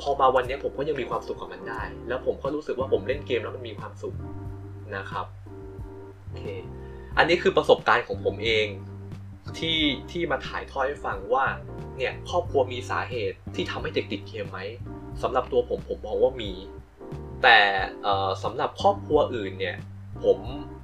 [0.00, 4.16] พอมาวันนี้ผมก็ยังมีความสุขกับมันได้ แล้วผมก็รู้สึกว่าผมเล่นเกมแล้วมันมีความสุข
[4.96, 5.26] นะครับ
[6.24, 6.44] โอเค
[7.18, 8.66] อันนี้คือประสบการณ์ของผมเอง
[9.58, 9.78] ที่
[10.10, 11.44] ที่มาถ่ายทอดให้ฟังว่า
[11.96, 14.60] เนี่ยครอบครัวมีสาเหตุที่ทำให้เด็กติดเกมไหม
[15.22, 16.52] สำหรับตัวผมผมมองว่ามี
[17.42, 17.58] แต่
[18.44, 19.76] สำหรับครอบครัวอื่นเนี่ย
[20.24, 20.38] ผม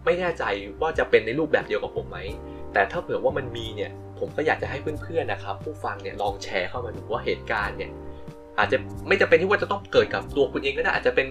[0.04, 0.44] ไม่แน่ใจ
[0.80, 2.18] ว่าจะเป็นในรูปแบบเดียวกับผมไหม
[2.72, 7.90] แต่ถ้าเผื่อว่ามันมีเนี่ย ผมก็อยากจะให้เพื่อนๆนะครับ ผู้ฟังเนี่ยลองแชร์เข้ามาดูว่าเหตุการณ์เนี่ย
[8.58, 8.78] อาจจะ
[9.08, 11.26] ไม่จำเป็นที่ว่าจะต้องเกิดกับตัวคุณเองก็ได้อาจจะเป็น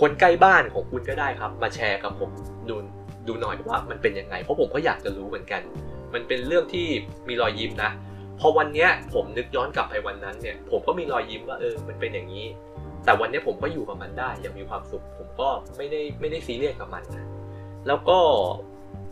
[0.00, 2.30] คนใกล้บ้านของคุณก็ได้ครับ มาแชร์กับผม
[2.68, 2.74] ดู
[3.28, 5.62] ดูหน่อยว่ามันเป็นยังไง เพราะผมก็อยากจะรู้เหมือนกัน
[6.14, 6.86] มันเป็นเรื่องที่
[7.28, 7.90] มีรอยยิ้มนะ
[8.40, 12.46] พอวันนี้ผมนึกย้อนกลับไปวันนั้นเนี่ยผมก็มีรอยยิ้มว่าเออมันเป็นอย่างนี้
[13.04, 17.26] แต่วันนี้ผมก็อยู่กับมันได้อย่างมีความสุข ผมก็ไม่ได้ไม่ได้ซีเรียสกับมันนะ
[17.86, 18.18] แล้วก็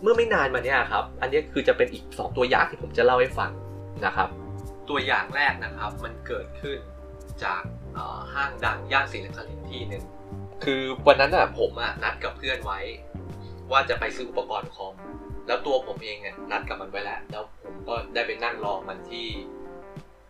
[0.03, 3.51] เมื่อไม่นานมาเนี้ยครับ อันนี้คือจะเป็นอีก 2 ตัวอย่างที่ผมจะเล่าให้ฟัง
[4.05, 4.29] นะครับ
[4.89, 6.79] ตัวอย่างแรกนะครับมันเกิดขึ้น
[7.45, 7.63] จาก
[8.35, 10.05] ห้างดังย่านศรีนครินทร์ที่หนึ่ง
[10.65, 12.81] คือวันนั้นอะผมอะนัดกับเพื่อนไว้
[13.71, 14.95] ว่าจะไปซื้ออุปกรณ์คอม
[15.47, 19.27] แล้วตัวผมเองเนี่ยนัดกับมันไว้แล้ว แล้วผมก็ได้ไปนั่งรอมันที่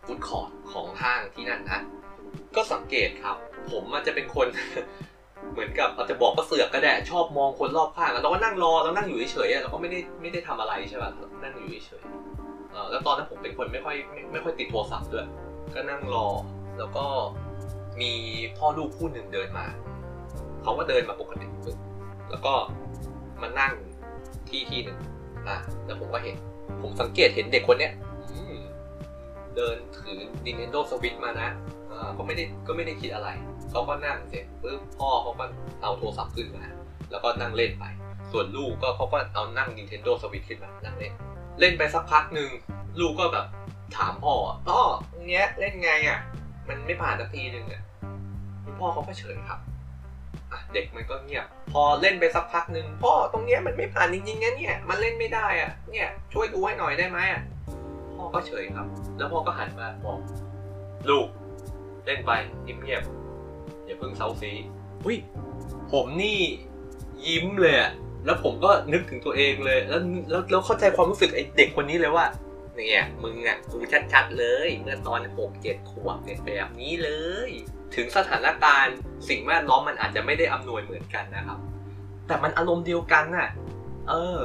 [0.05, 1.81] ฟุตคอร์ทของห้างที่นั่นนะ
[2.55, 3.37] ก็สังเกตครับ
[3.71, 4.47] ผมมันจะเป็นคน
[5.51, 11.11] เหมือนกับอาจจะบอกก็เสือกก็ได้ชอบมองคนรอบข้างแล้วก็นั่งรอแล้วนั่งอยู่เฉยๆเราก็ไม่ได้ไม่ได้ทำอะไรใช่ป่ะ
[11.43, 15.27] นั่งอยู่เฉยๆแล้วตอนนั้นผมเป็นคนไม่ค่อยไม่ไม่ค่อยติดโทรศัพท์ด้วย
[15.75, 16.27] ก็นั่งรอ
[16.77, 17.05] แล้วก็
[18.01, 18.11] มี
[18.57, 19.65] พ่อลูกคู่หนึ่งเดินมา
[20.63, 21.47] เขาก็เดินมาปกติ
[22.29, 22.53] แล้วก็
[23.41, 23.73] มานั่ง
[24.49, 24.97] ที่ที่หนึ่ง
[25.47, 26.35] อะแล้วผมก็เห็น
[26.81, 27.93] ผมสังเกตเห็นเด็กคนเนี้ย
[29.55, 31.49] เดินถือ Nintendo Switch มานะ
[31.91, 33.29] อ่าก็ไม่ได้ก็ไม่ได้คิดอะไร
[33.73, 35.45] เขาก็นั่งเสร็จปุ๊บพ่อเขาก็
[35.81, 36.65] เอาโทรศัพท์ขึ้นมา
[37.11, 37.85] แล้วก็นั่งเล่นไป
[38.31, 41.13] ส่วนลูกก็เขาก็เอานั่ง Nintendo Switch ขึ้นมานั่งเล่น
[41.59, 42.49] เล่นไปสักพักหนึ่ง
[42.99, 43.45] ลูกก็แบบ
[43.97, 44.33] ถามพ่อ
[44.69, 44.79] พ่อ
[45.27, 46.19] เนี้ยเล่นไงอะ
[46.69, 47.81] มันไม่ผ่านสักทีหนึ่งอะ
[48.63, 49.59] คุณพ่อเขาก็เฉยครับ
[50.73, 57.41] เด็กมันก็เงียบ พอเล่นไปสักพักหนึ่งพ่อตรงเนี้ยมันไม่ผ่านจริงๆนะเนี่ยมันเล่นไม่ได้อะเนี่ยช่วยดูให้หน่อยได้ไหมอะ
[58.15, 60.19] พ่อก็เฉยครับ แล้วพ่อก็หันมาบอก
[61.09, 61.27] ลูก
[62.05, 62.31] เล่นไป
[62.63, 63.03] เงียบ
[64.03, 64.53] พิ่งเซาซี
[65.05, 65.17] อุ้ย
[65.91, 66.39] ผมนี่
[67.27, 67.91] ยิ้มเลยอะ
[68.25, 72.25] แล้วผมก็นึกถึงตัวเองเลย แล้วแล้วแล้วเข้าใจความรู้สึกไอ้เด็กคนนี้เลยว่า
[72.75, 73.77] เนี่ยมึงอะกู
[74.13, 77.09] ชัดๆเลย เมื่อตอนหกเจ็ดขวบเนี่ยแบบนี้เล
[77.49, 77.51] ย
[77.95, 78.95] ถึงสถานการณ์
[79.29, 81.59] สิ่งแวดล้อมมันอาจจะไม่ได้อำนวยเหมือนกันนะครับ
[82.27, 83.49] แต่มันอารมณ์เดียวกันน่ะ
[84.09, 84.39] เออ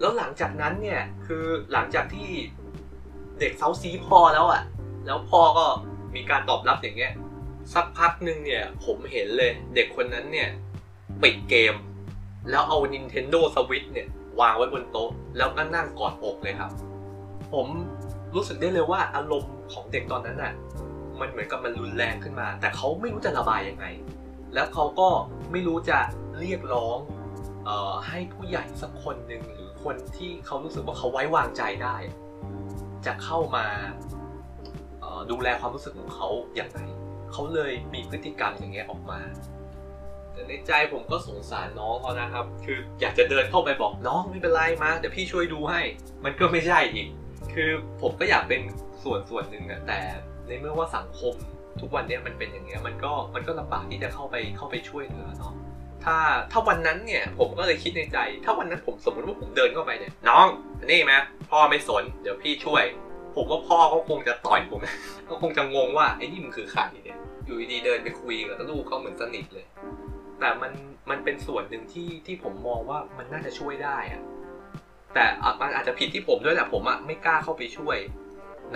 [0.00, 2.28] แล้วหลังจากนั้นเนี่ยคือหลังจากที่
[3.40, 4.62] เด็กเซาซีพอแล้วอะ่ะ
[5.06, 5.66] แล้วพ่อก็
[6.14, 7.12] มีการตอบรับอย่างเงี้ย
[7.74, 10.48] สักพักหนึ่งเนี่ย ผมเห็นเลย เด็กคนนั้นเนี่ย
[11.22, 11.74] ปิดเกม
[12.50, 14.08] แล้วเอา Nintendo Switch เนี่ย
[14.40, 16.70] วางไว้บนโต๊ะ แล้วก็นั่งกอดอกเลยครับ
[17.52, 17.66] ผม
[18.34, 20.52] รู้สึกได้เลยว่าอารมณ์ของเด็กตอนนั้นน่ะ
[21.20, 23.86] มันเหมือนกับมันรุนแรงขึ้นมา แต่เขาไม่รู้จะระบายยังไง
[24.54, 25.08] แล้วเขาก็
[25.52, 25.98] ไม่รู้จะ
[26.40, 26.98] เรียกร้อง
[27.64, 31.96] เอ่อให้ผู้ใหญ่สักคนหนึ่งหรือคนที่เขารู้สึกว่าเขาไว้วางใจได้
[33.06, 33.66] จะเข้ามา
[35.30, 36.80] ดูแลความรู้สึกของเขาอย่างไร
[37.32, 39.20] เขาเลยมีพฤติกรรมอย่างเงี้ยออกมา
[40.32, 45.80] แต่ในใจผมก็สงสารน้องเขานะครับ คืออยากจะเดินเข้าไปบอกน้องไม่เป็นไรมาเดี๋ยวพี่ช่วยดูให้
[46.24, 47.08] มันก็ไม่ใช่อีก
[47.54, 47.70] คือ
[48.02, 48.60] ผมก็อยากเป็น
[49.04, 50.00] ส่วนส่วนหนึ่งอะแต่
[50.46, 51.34] ในเมื่อว่าสังคม
[51.80, 55.54] ทุกวันเนี้ยมันเป็นอย่างเงี้ยมันก็มันก็ลำบากที่จะเข้าไปเข้าไปช่วยเหลือเนาะ
[56.04, 56.16] ถ้า
[56.52, 60.46] ถ้าวันนั้นเนี่ยผมก็เลยคิดในใจ ถ้าวันนั้นผมสมมติว่าผมเดินเข้าไปเนี่ยน้อง
[60.90, 61.18] นี่มา
[61.50, 62.84] พ่อไม่สน เดี๋ยวพี่ช่วย
[63.36, 64.80] ผมว่าพ่อเขาคงจะต่อยผม
[65.28, 67.18] ก็คงจะงงว่าไอ้นี่มึงคือใครเนี่ย
[67.50, 69.66] อยู่ดีๆเดินไปคุยกับลูกเขาเหมือนสนิทเลย
[70.40, 70.72] แต่มัน
[71.10, 74.22] มันเป็นส่วนหนึ่งที่ที่ผมมองว่ามันน่าจะช่วยได้อะ
[75.14, 77.98] แต่อะมันอาจจะผิดที่ผมด้วยแหละผมอะไม่กล้าเข้าไปช่วย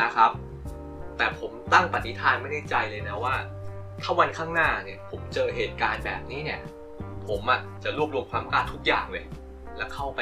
[0.02, 0.30] นะครับ
[1.18, 3.34] แต่ผมตั้งปฏิฐานไม่ในใจเลยนะว่า
[4.02, 6.60] ถ้าวันข้างหน้าเนี่ย ผมเจอเหตุการณ์แบบนี้เนี่ย
[7.28, 9.24] ผมอะจะรวบรวมความกล้าทุกอย่างเลย
[9.76, 10.20] แล้วเข้าไป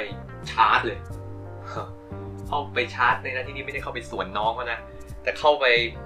[0.50, 0.98] ชาร์จเลย
[2.48, 4.78] เข้าไปชาร์จในหน้าที่นี้ไม่ได้เข้าไปสวนน้องเขานะ
[5.22, 5.64] แต่เข้าไป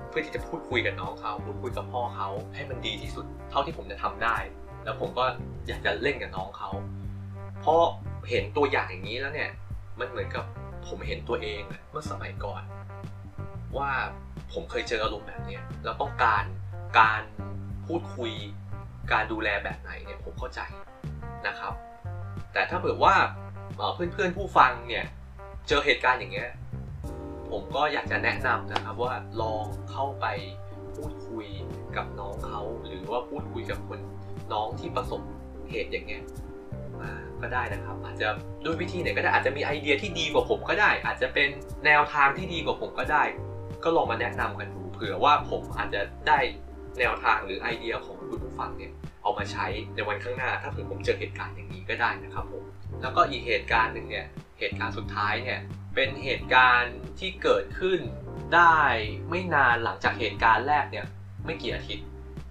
[0.09, 4.37] เพื่อที่จะพูดคุยกับน้องเขาพูดคุยกับพ่อเขาให้มันดีที่สุดเท่าที่ผมจะทำได้
[4.85, 5.25] แล้วผมก็
[5.67, 6.71] อยากจะเล่นกับน้องเขา
[7.61, 7.83] เพราะ
[8.31, 9.51] เห็นตัวอย่างอย่างนี้แล้วเนี่ย
[10.01, 10.45] มันเหมือนกับ
[10.89, 12.63] ผมเห็นตัวเองเมื่อสมัยก่อน
[13.77, 13.91] ว่า
[14.53, 16.45] ผมเคยเจออารมณ์แบบนี้แล้วต้องการ
[16.99, 17.23] การ
[17.87, 18.33] พูดคุย
[19.13, 20.61] การดูแลแบบไหนเนี่ยผมเข้าใจ
[21.47, 21.73] นะครับ
[22.53, 23.15] แต่ถ้าเผื่อว่า
[23.95, 25.05] เพื่อนๆผู้ฟังเนี่ย
[25.69, 26.51] เจอเหตุการณ์อย่างเงี้ย
[27.51, 30.27] ผมก็อยากจะแนะนำนะครับว่าลองเข้าไป
[30.97, 31.47] พูดคุย
[31.97, 34.01] กับน้องเขาหรือว่าพูดคุยกับคน
[34.53, 35.21] น้องที่ประสบ
[35.71, 36.23] เหตุอย่างเงี้ย
[37.01, 38.29] มาก็ได้นะครับ อาจจะ
[38.65, 41.49] ด้วยวิธีไหนก็ได้อาจจะมีไอเดียที่ดีกว่าผมก็ได้ อาจจะเป็น
[41.87, 43.23] แนวทางที่ดีกว่าผมก็ได้
[43.85, 46.39] ก็ลองมาแนะนำกันดูเผื่อว่าผมอาจจะได้
[46.99, 52.65] แนวทางหรือไอเดียของคุณผู้ฟังเนี่ยเอามาใช้ในวันข้างหน้า ถ้าเผื่อผมเจอเหตุการณ์อย่างนี้ก็ได้นะครับผม
[53.03, 54.27] แล้วก็อีกเหตุการณ์หนึ่งเนี่ย
[54.59, 55.61] เหตุการณ์สุดท้ายเนี่ย
[55.97, 58.01] เป็นเหตุการณ์ที่เกิดขึ้น
[58.55, 58.79] ได้
[59.31, 61.07] ไม่นานหลังจากเหตุการณ์แรกเนี่ย
[61.45, 62.07] ไม่กี่อาทิตย์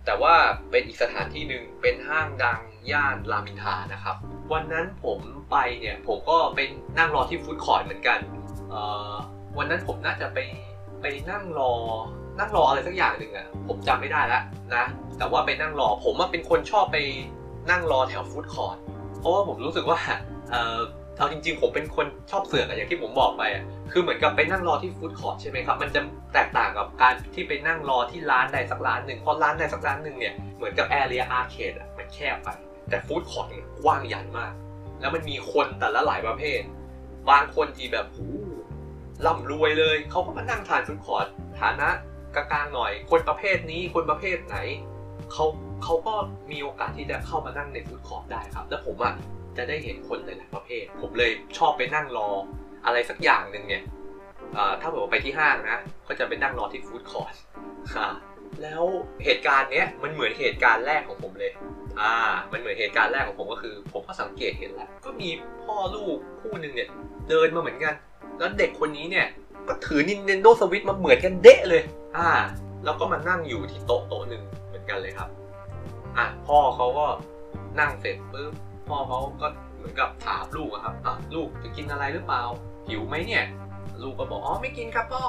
[0.05, 0.33] แต่ว่า
[0.71, 2.59] เป็นอีกสถานที่หนึ่งเป็นห้างดัง
[2.91, 4.15] ย่านรามอินทานะครับ
[4.53, 5.19] วันนั้นผม
[5.51, 6.59] ไปเนี่ยผมก็ไป
[6.97, 8.19] นั่งรอที่ food court เหมือนกัน
[9.57, 10.39] วันนั้นผมน่าจะไป
[11.01, 11.73] ไปนั่งรอ
[12.39, 14.43] นั่งรออะไรสักอย่างหนึ่งอะผมจำไม่ได้แล้ว
[14.75, 14.85] นะ
[15.17, 16.97] แต่ว่าไปนั่งรอผมเป็นคนชอบไป
[17.69, 18.77] นั่งรอแถว food court
[19.19, 19.99] เพราะว่าผมรู้สึกว่า
[21.17, 26.01] เอาจริงๆ ผมเป็นคนชอบเสือกอะอย่างที่ผมบอกไปอะคือเหมือนกับไปนั่งรอที่ food court ใช่ไหมครับ มันจะ
[26.33, 32.49] แตกต่างกับการที่ไปนั่งรอที่ร้านใดสักร้านหนึ่งเพราะร้านใดสักร้านหนึ่งเนี่ย เหมือนกับ area อาณาเขตอะมันแคบไป
[32.89, 33.47] แต่ food court
[33.83, 34.53] กว้างใหญ่มาก
[34.99, 36.61] แล้วมันมีคนแต่ละหลายประเภท
[37.29, 38.27] บางคนที่แบบหรู
[39.25, 41.27] ร่ำรวยเลย เขาก็มานั่งทาน food court
[41.59, 41.89] ฐานะ
[42.35, 44.57] กลางๆหน่อย คนประเภทนี้ คนประเภทไหน
[45.31, 45.45] เขา
[45.83, 46.13] เขาก็
[46.51, 49.13] มีโอกาสที่จะเข้ามานั่งใน food court ได้ครับ แล้วผมอะ
[49.57, 52.29] จะได้เห็นคนหลายๆประเภท ผมเลยชอบไปนั่งรอ
[52.85, 53.83] อะไรสักอย่างหนึ่งเนี่ย
[54.81, 57.35] ถ้าบอกว่าไปที่ห้างนะ ก็จะไปนั่งรอที่ฟู้ดคอร์ท
[58.61, 58.83] แล้ว
[59.23, 61.51] เหตุการณ์เนี้ยมันเหมือนเหตุการณ์แรกของผมเลย
[61.99, 62.11] อ่า
[62.51, 65.29] มันเหมือนเหตุการณ์แรกของผมก็คือ ผมก็สังเกตเห็นแล้ว ก็มี
[65.63, 66.89] พ่อลูกคู่หนึ่งเนี่ย
[67.29, 67.93] เดินมาเหมือนกัน
[68.37, 69.27] แล้วเด็กคนนี้เนี่ย
[69.67, 71.81] ก็ถือ Nintendo Switch มาเหมือนกันเดะเลย
[72.17, 72.29] อ่า
[72.85, 75.29] แล้วก็มานั่งอยู่ที่โต๊ะโต๊ะหนึ่งเหมือนกันเลยครับ
[76.17, 77.05] อะพ่อเขาก็
[77.79, 78.53] นั่งเสร็จปุ๊บ
[78.87, 82.43] พ่อเขาก็เหมือนกับถามลูกครับอะลูกจะกินอะไรหรือเปล่า
[82.87, 83.45] หิวไหมเนี่ย
[84.03, 85.23] ลูกก็บอกอ๋อไม่กินครับพ่อ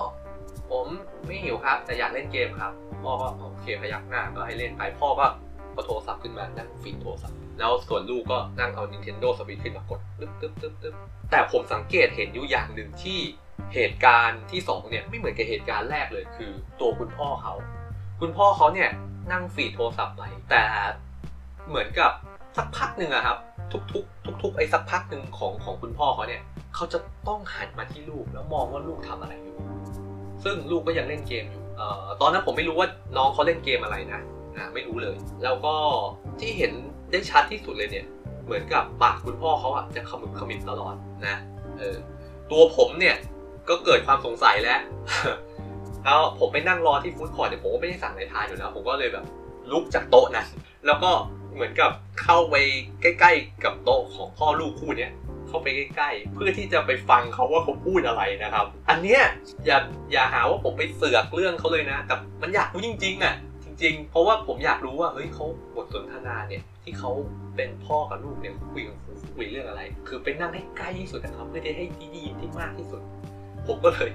[0.70, 0.86] ผม
[1.26, 5.26] ไม่หิวครับ แต่อยากเล่นเกมครับ พ่อก็โอเคพยักหน้าก็ให้เล่นไปพ่อก็
[5.72, 10.94] เอโทรศัพท์ขึ้นมานั่งฟีดโทรศัพท์แล้วส่วนลูกก็นั่งเอา Nintendo Switch ขึ้นมากดตึ๊บตึ๊บตึ๊บตึ๊บ
[11.30, 13.18] แต่ผมสังเกตเห็นอยู่อย่างหนึ่งที่
[13.74, 17.54] เหตุการณ์ที่สองเนี่ยไม่เหมือนกับเหตุการณ์แรกเลยคือ ตัวคุณพ่อเขา
[18.20, 18.90] คุณพ่อเขาเนี่ย
[19.32, 20.64] นั่งฟีดโทรศัพท์ไปแต่
[21.68, 22.12] เหมือนกับ
[22.56, 23.38] สักพักหนึ่งอะครับ
[23.72, 26.42] ทุกๆ ทุกๆ ไอ้สักพักหนึ่งของของคุณพ่อเขาเนี่ย
[26.74, 26.98] เขาจะ
[27.28, 29.56] ต้องหันมาที่ลูกแล้วมองว่าลูกทำอะไรอยู่
[30.44, 31.62] ซึ่งลูกก็ยังเล่นเกมอยู่
[32.20, 34.20] ตอนนั้นผมไม่รู้ว่าน้องเขาเล่นเกมอะไรนะ
[34.56, 35.74] อ่าไม่รู้เลย แล้วก็
[36.40, 36.72] ที่เห็น
[37.10, 38.06] ได้ชัดที่สุดเลยเนี่ย
[38.44, 40.94] เหมือนกับปากคุณพ่อเขาอะจะขมึบขมิบตลอด
[41.26, 41.36] นะ
[41.78, 41.96] เออ
[42.50, 43.16] ตัวผมเนี่ย
[43.68, 44.80] ก็เกิดความสงสัยแล้ว
[46.04, 49.24] แล้วผมไปนั่งรอที่ฟู้ดคอร์ทเนี่ยผมก็ไม่ได้สั่งอะไรทานอยู่แล้ว ผมก็เลยแบบ
[49.72, 50.46] ลุกจากโต๊ะนั้น
[50.86, 51.10] แล้วก็
[51.56, 51.90] เหมือนกับ
[52.22, 52.54] เข้าไป
[53.02, 55.12] ใกล้ ๆ กับโต๊ะของพ่อลูกคู่เนี้ย
[55.48, 59.22] เข้าไปใกล้ ๆ เพื่อที่จะไปฟังเขาว่าเขาพูดอะไรนะครับ อันเนี้ย
[59.66, 59.78] อย่า
[60.12, 67.10] อย่าหาว่าผมไปเสือกเรื่องเขาเลยนะ แต่มันอยากรู้จริงๆอะจริง ๆ เพราะว่าผมอยากรู้ว่าเฮ้ยเขาบทสนทนาเนี่ยที่เขา
[67.56, 68.96] เป็นพ่อกับลูกเนี่ยคุยกัน
[69.34, 73.02] คุยเรื่องอะไร คือไปนั่งให้ใกล้ที่สุดนะครับเพื่อที่ให้ที่ดีที่มากที่สุด
[73.66, 74.10] ผมก็เลย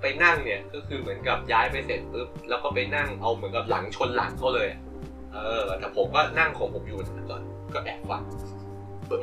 [0.00, 4.68] ไปนั่งเนี่ยก็คือเหมือนกับย้ายไปเสร็จปุ๊บแล้วก็ไปนั่งเอาเหมือนกับหลังชนหลังเขาเลย
[5.32, 6.98] เออแต่ผมก็นั่งของผมอยู่
[7.30, 7.42] ก่อน
[7.74, 8.22] ก็แอบฟัง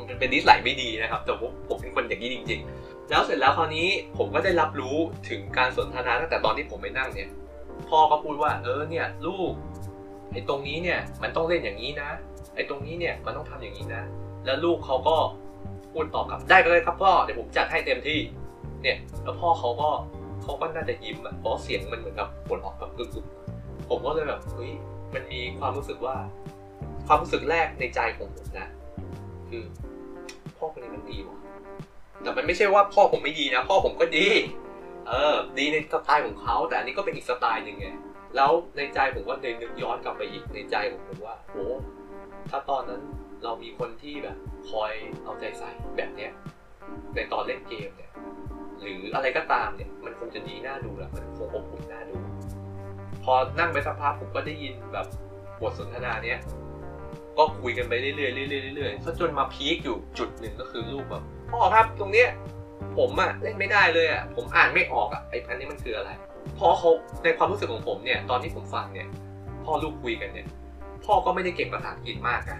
[0.10, 3.88] มันเป็นนิสัยไม่ดีนะครับ แต่ผมผมเป็นคนอย่างนี้จริง ๆ แล้วเสร็จแล้วคราวนี้
[4.18, 4.98] ผมก็ได้รับรู้
[5.30, 7.30] ถึงการสนทนาตั้งแต่ตอนที่ผมไปนั่งเนี่ย
[7.90, 9.52] พ่อก็พูดว่า เออเนี่ยลูก
[10.32, 12.10] ไอ้ตรงนี้เนี่ยมันต้องเล่นอย่างนี้นะ
[12.56, 14.04] ไอ้ตรงนี้เนี่ยมันต้องทำอย่างนี้นะ
[14.46, 15.16] แล้วลูกเขาก็
[15.92, 18.20] พูดตอบกลับได้เลยครับพ่อเดี๋ยวผมจัดให้เต็มที่
[18.82, 19.90] เนี่ยแล้วพ่อเขาก็
[20.44, 24.72] เขาก็น่าจะยิ้มอะเพราะเสียงมันเหมือนกับปวดออกแบบกึกๆผมก็เลยแบบเฮ้ย
[25.16, 26.16] มันมีความรู้สึกว่า
[27.08, 28.68] ความรู้สึกแรกในใจของผมนะ
[29.50, 29.64] คือ
[30.58, 31.38] พ่อคนนี้มันดีว่ะ
[32.22, 34.28] แต่มันไม่ใช่ว่าพ่อผมไม่ดีนะ พ่อผมก็ดี
[35.08, 37.88] เออ ดีในสไตล์ของเขาแต่อันนี้ก็เป็นอีกสไตล์หนึ่งไง
[38.36, 41.66] แล้วในใจผมก็เลยนึกย้อนกลับไปอีกในใจของผมว่าโอ้
[42.50, 43.02] ถ้าตอนนั้น
[43.44, 44.38] เรามีคนที่แบบ
[44.70, 44.92] คอย
[45.24, 46.32] เอาใจใส่แบบเนี้ย
[47.16, 48.12] ในตอนเล่นเกมเนี่ย
[48.82, 52.16] หรืออะไรก็ตามเนี่ย มันคงจะดีน่าดูแหละมันคงอบอุ่นน่าดู
[53.26, 55.08] พอนั่งไปสักพักผมก็ได้ยินแบบ
[55.62, 56.40] บทสนทนาเนี้ย
[57.38, 62.30] ก็คุยกันไปเรื่อยๆเรื่อยๆเรื่อยๆจนมาพีคอยู่จุดหนึ่งก็คือลูกแบบพ่อครับตรงเนี้ย
[62.98, 66.10] ผมอะเล่นไม่ได้เลยอะผมอ่านไม่ออกอะไอ้อันนี้มันคืออะไร
[66.60, 66.90] พอเขา
[67.24, 69.08] ในความรู้สึกของผมเนี่ย ตอนที่ผมฟังเนี่ย
[69.66, 70.48] พ่อลูกคุยกันเนี่ย
[71.06, 72.60] พ่อก็ไม่ได้เก่งภาษาอังกฤษมากอะ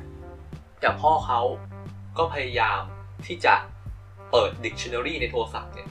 [0.80, 1.42] แต่พ่อเขา
[2.18, 2.82] ก็พยายาม
[3.28, 3.54] ที่จะ
[4.32, 5.90] เปิด dictionary ในโทรศัพท์เนี่ย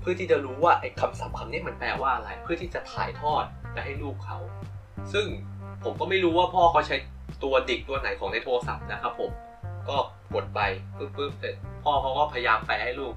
[0.00, 3.44] เพื่อที่จะรู้ว่าไอ้คำศัพท์คำนี้มันแปลว่าอะไร เพื่อที่จะถ่ายทอด
[3.78, 4.38] ไปให้ลูกเขา
[5.12, 5.26] ซึ่ง
[5.84, 6.96] ผมก็ไม่รู้ว่าพ่อเขาใช้
[7.42, 9.30] ตัวดิกตัวไหนของในโทรศัพท์นะครับผม
[9.88, 9.96] ก็
[10.34, 10.60] กดไป
[10.96, 13.14] ปึ๊บปึ๊บเสร็จพ่อเขาก็พยายามแปลให้ลูก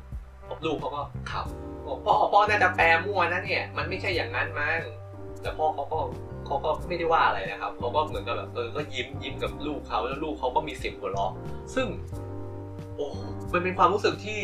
[0.65, 1.45] ลูกเขาก็ขำ
[1.85, 4.79] บอกพ่อพ่อน่าจะแปลมั่วนะเนี่ย มันไม่ใช่อย่างนั้นมั้ง
[5.41, 5.99] แต่พ่อเขาก็
[6.45, 11.31] เขาก็ไม่ได้ว่าอะไรนะครับเขาก็เหมือนกับแบบเออก็ยิ้มยิ้มกับลูกเขาแล้วลูกเขาก็มีเสียงหัวเราะ
[11.75, 11.87] ซึ่ง
[12.95, 13.07] โอ้
[13.53, 14.39] มันเป็นความรู้สึกที่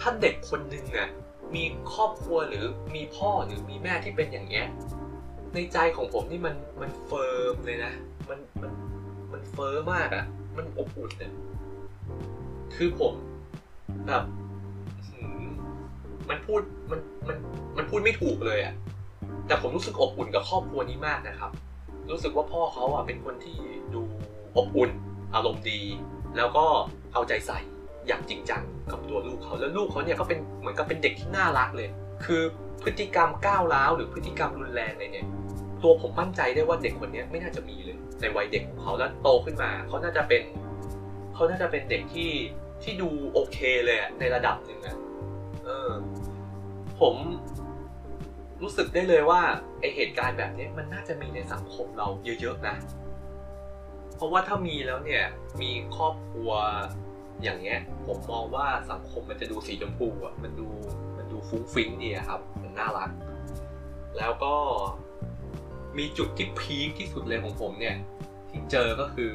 [0.00, 1.08] ถ้าเด็กคนหนึ่งน่ะ
[1.54, 4.66] มีครอบครัวหรือมีพ่อหรือมีแม่ที่เป็นอย่างเงี้ย
[5.56, 7.92] ในใจของผมนี่มันมัน firm เลยนะ
[8.28, 8.72] มันมัน
[9.32, 10.24] มัน firm มากอะ่ะ
[10.56, 11.32] มันอบอุ่นเนี่ย
[12.76, 13.14] คือผม
[14.06, 14.24] แบบ
[16.30, 17.36] มันพูดมันมัน
[17.76, 18.74] มันพูดไม่ถูกเลยอะ่ะ
[19.46, 21.50] แต่ผมรู้สึกอบอุ่นกับครอบครัวนี้มากนะครับ
[22.10, 23.58] รู้สึกว่าพ่อเขาอะเป็นคนที่
[23.94, 24.00] ดู
[24.56, 24.90] อบอุ่น
[25.34, 25.80] อารมณ์ดี
[26.36, 26.66] แล้วก็
[27.12, 27.58] เอาใจใส่
[28.06, 31.88] อย่างจริงจังกับตัวลูกเขา แล้วลูกเขาเนี่ยก็เป็นเหมือนกับเป็นเด็กที่น่ารักเลย
[32.24, 32.42] คือ
[32.82, 35.26] พฤติกรรมก้าวร้าวหรือพฤติกรรมรุนแรงเลยเนี่ย
[35.82, 40.42] ตัวผมมั่นใจได้ว่าเด็กคนนี้ไม่น่าจะมีเลยในวัยเด็กของเขาแล้วโตขึ้นมา เขาน่าจะเป็น
[41.34, 42.32] เขาน่าจะเป็นเด็กที่
[42.82, 44.96] ที่ดูโอเคเลยในระดับหนึ่งอะ
[45.64, 45.90] เออ
[47.00, 47.14] ผม
[48.62, 49.40] รู้สึกได้เลยว่า
[49.80, 52.06] ไอเหตุการณ์แบบนี้มันน่าจะมีในสังคมเรา
[52.40, 52.76] เยอะๆนะ
[54.16, 55.24] เพราะว่าถ้ามีแล้วเนี่ย
[55.60, 56.50] มีครอบครัว
[57.42, 60.68] อย่างเงี้ย ผมมองว่าสังคมมันจะดูสีชมพูอะมันดู
[61.30, 63.10] ดูฟุ้งฟิ้งดีครับ มันน่ารัก
[64.18, 64.54] แล้วก็
[65.98, 67.96] มีจุดที่พีคที่สุดเลยของผมเนี่ย
[68.50, 69.32] ที่เจอก็คือ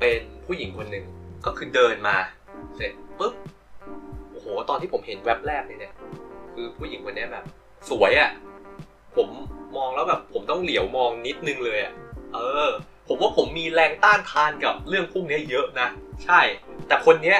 [0.00, 1.04] เป็นผู้หญิงคนหนึ่ง
[1.46, 2.16] ก็คือเดินมา
[2.76, 3.34] เสร็จปุ๊บ
[4.30, 5.94] โอ้โห ตอนที่ผมเห็นแว็บแรกเนี่ย
[6.54, 7.44] คือผู้หญิงคนนี้แบบ
[7.90, 8.30] สวยอะ่ะ
[9.16, 9.28] ผม
[9.76, 11.92] มองแล้วแบบ ผมต้องเหลียวมองนิดนึงเลยอะ่ะ
[12.34, 12.68] เออ
[13.08, 15.88] ผมว่าผมมีแรงต้านทานกับเรื่องพวกนี้เยอะนะ
[16.24, 16.40] ใช่
[16.88, 17.38] แต่คนเนี้ย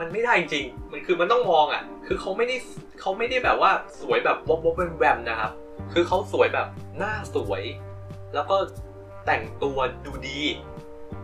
[0.00, 2.56] มันไม่ได้จริง มันคือมันต้องมองอะ คือเขาไม่ได้
[3.00, 5.52] เขาไม่ได้แบบว่าสวยแบบวบวบแวมนะครับ
[5.92, 6.66] คือเขาสวยแบบ
[6.98, 7.62] หน้าสวย
[8.34, 8.56] แล้วก็
[9.26, 10.40] แต่งตัวดูดี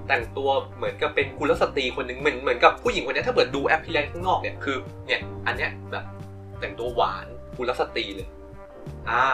[0.08, 6.04] แต่งตัวเหมือนกับเป็นกุลสตรีคนหนึ่งเหมือนเหมือนกับผู้หญิงคนนี้ถ้าเกิดดูแอปพลิเคชันข้างนอกเนี่ยคือเนี่ยอันเนี้ยแบบ
[6.61, 8.28] แต่งตัวหวานกุลสตรีเลย
[9.11, 9.24] อ่า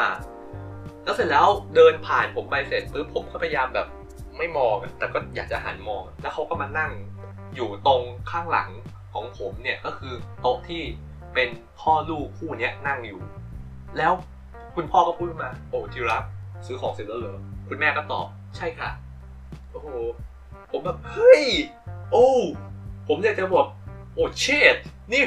[1.05, 1.47] แล้วเสร็จแล้ว
[1.77, 3.87] เดินผ่านผมไปเสร็จปุ๊บผมก็พยายามแบบ
[4.39, 6.91] ไม่มองแต่ก็อยากจะหันมอง แล้วเขาก็มานั่ง
[7.55, 8.71] อยู่ตรงข้างหลัง
[9.23, 10.83] ของผมเนี่ยก็คือโต๊ะที่
[11.35, 11.49] เป็น
[11.81, 13.21] พ่อลูกคู่นี้นั่งอยู่
[13.99, 14.13] แล้ว
[14.75, 16.25] คุณพ่อก็พูดมา โอ้ทีรัก
[16.67, 18.27] ซื้อของเสร็จแล้วเหรอคุณแม่ก็ตอบ
[18.57, 18.91] ใช่ค่ะ
[19.71, 19.89] โอ้โห
[20.71, 21.45] ผมแบบเฮ้ย
[22.13, 22.29] โอ้
[23.09, 23.67] ผมอยากจะบอก
[24.15, 24.77] โอ้เชด
[25.13, 25.23] นี่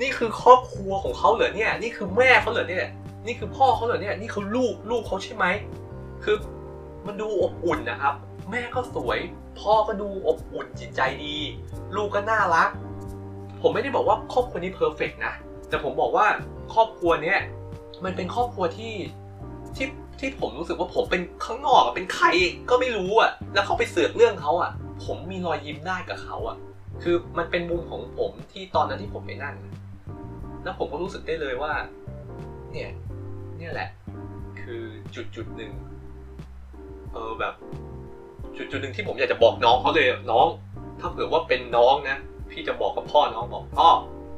[0.00, 2.86] นี่คือครอบครัวของเขาเหรอเนี่ย นี่คือแม่เขาเหรอเนี่ย
[3.26, 5.46] นี่คือพ่อเขาเหรอเนี่ย นี่เขาลูกลูกเขาใช่ไหม
[6.24, 6.36] คือ
[7.06, 8.14] มันดูอบอุ่นนะครับ
[8.50, 9.18] แม่ก็สวย
[9.60, 11.36] พ่อก็ดูอบอุ่นจิตใจดี
[11.96, 12.68] ลูกก็น่ารัก
[13.62, 15.32] ผมไม่ได้บอกว่าครอบครัวนี้เพอร์เฟกนะ
[15.68, 16.26] แต่ผมบอกว่า
[16.74, 17.38] ครอบครัวเนี้ย
[18.04, 18.94] มันเป็นครอบครัวที่
[19.76, 19.86] ที่
[20.20, 22.26] ที่ผมรู้สึกว่าผมเป็นข้างนอกเป็นใคร
[22.70, 24.70] ก็ไม่รู้อะ แล้วเขาไปเสือกเรื่องเขาอะ
[25.04, 26.56] ผมมีรอยยิ้มได้กับเขาอะ
[27.02, 29.56] คือมันเป็นมุมของผมที่ตอนนั้นที่ผมไปนั่ง
[30.64, 31.72] แล้วผมก็รู้สึกได้เลยว่า
[32.72, 32.90] เนี่ย
[33.58, 33.88] เนี่ยแหละ
[34.60, 34.82] คือ
[35.14, 35.72] จุดจุดหนึ่ง
[37.12, 37.54] เออแบบ
[38.56, 40.46] จุดจุดหนึ่งที่ผมอยากจะบอกน้องเขาเลยน้อง
[41.00, 42.18] ถ้าเผื่อว่าเป็นน้องนะ
[42.50, 43.88] พี่จะบอกกับพ่อน้องบอกพ่อ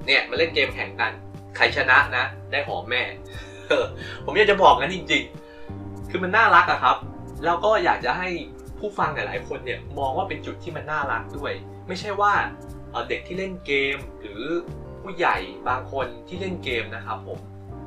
[0.06, 1.12] เนี่ยมาเล่นเกมแข่งกัน
[1.56, 3.02] ใครชนะนะ ได้หอมแม่
[4.24, 5.22] ผมอยากจะบอกงั้นจริง
[5.66, 6.96] ๆ คือมันน่ารักอะครับ
[7.44, 8.28] แล้วก็อยากจะให้
[8.78, 11.52] ผู้ฟังหลายๆคนเนี่ยมองว่าเป็นจุดที่มันน่ารักด้วย
[11.88, 12.32] ไม่ใช่ว่า
[13.08, 14.42] เด็กที่เล่นเกมหรือ
[15.02, 15.36] ผู้ใหญ่
[15.68, 17.38] บางคนที่เล่นเกมนะครับผม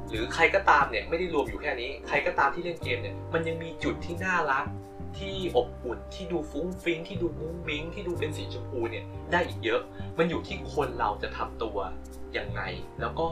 [0.09, 4.65] หรือใครก็ตามเนี่ยไม่ได้รวมอยู่แค่นี้ ใครก็ตามที่เล่นเกมเนี่ยมันยังมีจุดที่น่ารัก
[5.19, 9.82] ที่อบอุ่นที่ดูฟุ้งฟิ้งที่ดูมุ้งมิ้งที่ดูเป็นสีชมพูเนี่ยได้อีกเยอะ
[10.17, 11.78] มันอยู่ที่คนเราจะทำตัว
[12.38, 12.62] ยังไง
[13.02, 13.28] แล้วก็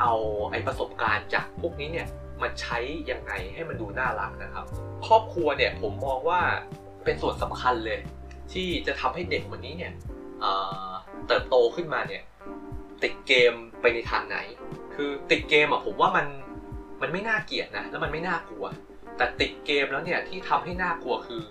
[0.00, 0.14] เอา
[0.50, 2.06] ไอประสบการณ์จากพวกนี้เนี่ย
[2.42, 2.78] มาใช้
[3.10, 4.64] ยังไงให้มันดูน่ารักนะครับ
[5.06, 6.40] ครอบครัวเนี่ยผมมองว่า
[7.04, 7.98] เป็นส่วนสำคัญเลย
[8.52, 9.92] ที่จะทำให้เด็กคนนี้เนี่ย
[11.28, 12.22] เติบโตขึ้นมาเนี่ย
[13.02, 14.38] ติดเกมไปในทางไหน
[14.94, 16.26] คือติดเกมอะผมว่ามัน
[17.02, 18.64] มันไม่น่าเกลียดนะ แล้วมันไม่น่ากลัว
[19.16, 21.42] แต่ติดเกมแล้วเนี่ยที่ทำให้น่ากลัวคือ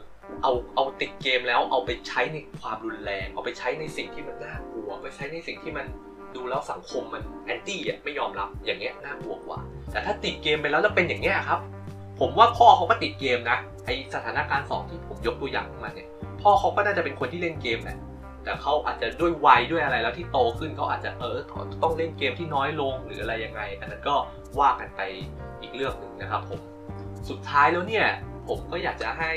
[0.43, 5.85] เอาเอาติดเกมแล้วเอาไปใช้ในความรุนแรง เอาไปใช้ในสิ่งที่มันน่ากลัวไปใช้ในสิ่งที่มัน
[6.35, 9.59] ดูแล้วสังคมมันแอนตี้อะไม่ยอมรับอย่างเงี้ยน่ากลัวกว่า
[9.91, 11.59] แต่ถ้าติดเกมไปแล้วแล้วเป็นอย่างเงี้ยครับ
[12.19, 16.09] ผมว่าพ่อเขาก็ติดเกมนะไอสถานการณ์สองที่ผมยกตัวอย่างมาเนี่ย
[16.41, 17.97] พ่อเขาก็น่าจะเป็นคนที่เล่นเกมแหละ
[18.43, 21.37] แต่เขาอาจจะด้วยวัยด้วยอะไรแล้วที่โตขึ้นเขาอาจจะเออ
[21.83, 24.15] ต้องเล่นเกมที่น้อยลงหรืออะไรยังไง อันนั้นก็
[24.59, 25.01] ว่ากันไป
[25.61, 26.59] อีกเรื่องหนึ่งนะครับผม
[27.29, 28.07] สุดท้ายแล้วเนี่ย
[28.47, 29.31] ผมก็อยากจะให้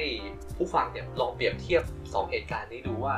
[0.57, 3.15] ผู้ฟังเนี่ยลองเปรียบเทียบ 2 เหตุการณ์นี้ดูว่า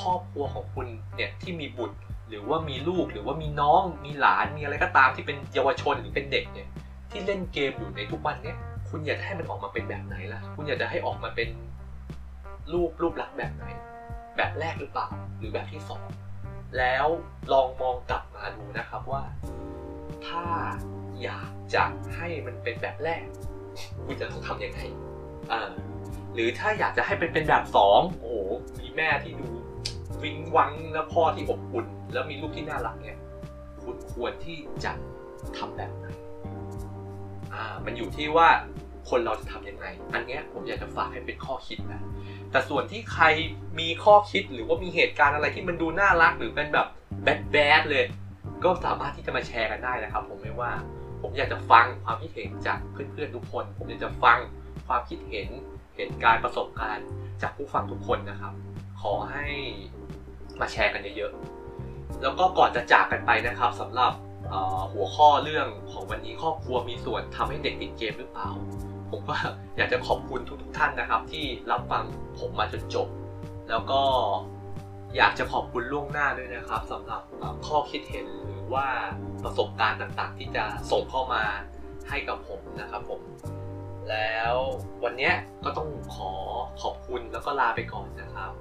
[0.00, 1.96] ครอบครัวของคุณเนี่ยที่มีบุตร
[2.28, 6.68] หรือว่ามีลูกหรือว่ามีน้องมีหลานมีอะไรก็ตามที่เป็นเยาวชนหรือเป็นเด็กเนี่ย
[7.10, 8.56] ที่เล่นเกมอยู่ในทุกวันเนี่ย
[8.88, 11.48] คุณอยากให้มันออกมาเป็นแบบไหนล่ะ คุณอยากจะให้ออกมาเป็น
[12.72, 13.64] รูปรูปลักษณ์แบบไหน
[14.36, 16.04] แบบแรกหรือเปล่าหรือแบบที่สอง
[16.78, 17.06] แล้ว
[17.52, 19.22] ลองมองกลับมาดูนะครับว่า
[20.26, 20.44] ถ้า
[21.22, 21.84] อยากจะ
[22.16, 23.24] ให้มันเป็นแบบแรก
[24.06, 24.80] คุณจะต้องทำยังไง
[25.52, 25.70] อ่า
[26.34, 28.36] หรือถ้าอยากจะให้เป็นเป็นแบบสองโอ้โห
[28.80, 29.48] มีแม่ที่ดู
[30.22, 33.18] วิงวังแล้วพ่อที่อบอุ่น แล้วมีลูกที่น่ารักเนี่ย
[33.82, 34.92] คุณควรที่จะ
[35.56, 36.06] ทำแบบไหน
[37.52, 38.48] อ่า มันอยู่ที่ว่า
[39.10, 42.00] คนเราจะทำยังไง อันเนี้ยผมอยากจะฝากให้เป็นข้อคิดนะ
[42.50, 43.24] แต่ส่วนที่ใคร
[43.80, 46.86] มีข้อคิดหรือว่ามีเหตุการณ์อะไรที่มันดูน่ารักหรือเป็นแบบ
[47.22, 48.04] แบดแบดเลย
[48.64, 50.72] ก็สามารถที่จะมาแชร์กันได้นะครับ ผมไม่ว่า
[51.22, 54.38] ผมอยากจะฟังความคิดเห็นจากเพื่อนๆทุกคน ผมอยากจะฟัง
[54.86, 55.48] ความคิดเห็น
[55.96, 57.06] เหตุการณ์ประสบการณ์
[57.42, 58.52] จากผู้ฟังทุกคนนะครับ
[59.00, 59.46] ขอให้
[60.60, 64.12] มาแชร์กันเยอะๆ แล้วก็ก่อนจะจากกันไปนะครับสำหรับ
[64.92, 68.48] หัวข้อเรื่องของวันนี้ครอบครัวมีส่วนทำให้เด็กติดเกมหรือเปล่า
[69.10, 69.34] ผมก็
[69.76, 72.04] อยากจะขอบคุณทุกๆท่านนะครับ ที่รับฟัง
[72.38, 73.08] ผมมาจนจบ
[73.68, 74.00] แล้วก็
[75.16, 77.22] อยากจะขอบคุณล่วงหน้าด้วยนะครับสำหรับ
[77.66, 78.88] ข้อคิดเห็นหรือ ว่า
[79.44, 81.44] ประสบการณ์ต่างๆ ที่จะส่งเข้ามา
[82.08, 83.20] ให้กับผมนะครับผม
[84.10, 84.54] แล้ว
[85.04, 85.30] วันนี้
[85.64, 86.32] ก็ต้องขอ
[86.82, 88.52] ขอบคุณแล้วก็ลาไปก่อนนะครับ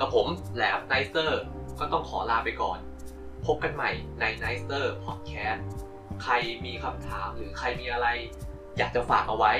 [0.00, 1.42] กับผมแหลมไนเซอร์
[1.80, 2.78] ก็ต้องขอลาไปก่อน
[3.46, 3.90] พบกันใหม่
[4.20, 5.60] ใน n i c e r Podcast
[6.22, 6.32] ใคร
[6.64, 8.06] มีคำถามหรือใครมีอะไร
[8.78, 9.52] อยากจะฝากเอาไว้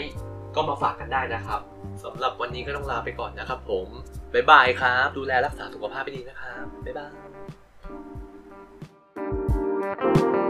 [0.54, 1.60] ก็มาฝากกันได้นะครับ
[2.04, 3.88] สำหรับวันนี้ก็ต้องลาไปก่อนนะครับผม
[4.32, 7.33] บ๊ายบายครับ ดูแลรักษาสุขภาพให้ดีนะครับ บ๊ายบาย
[10.00, 10.43] Thank you.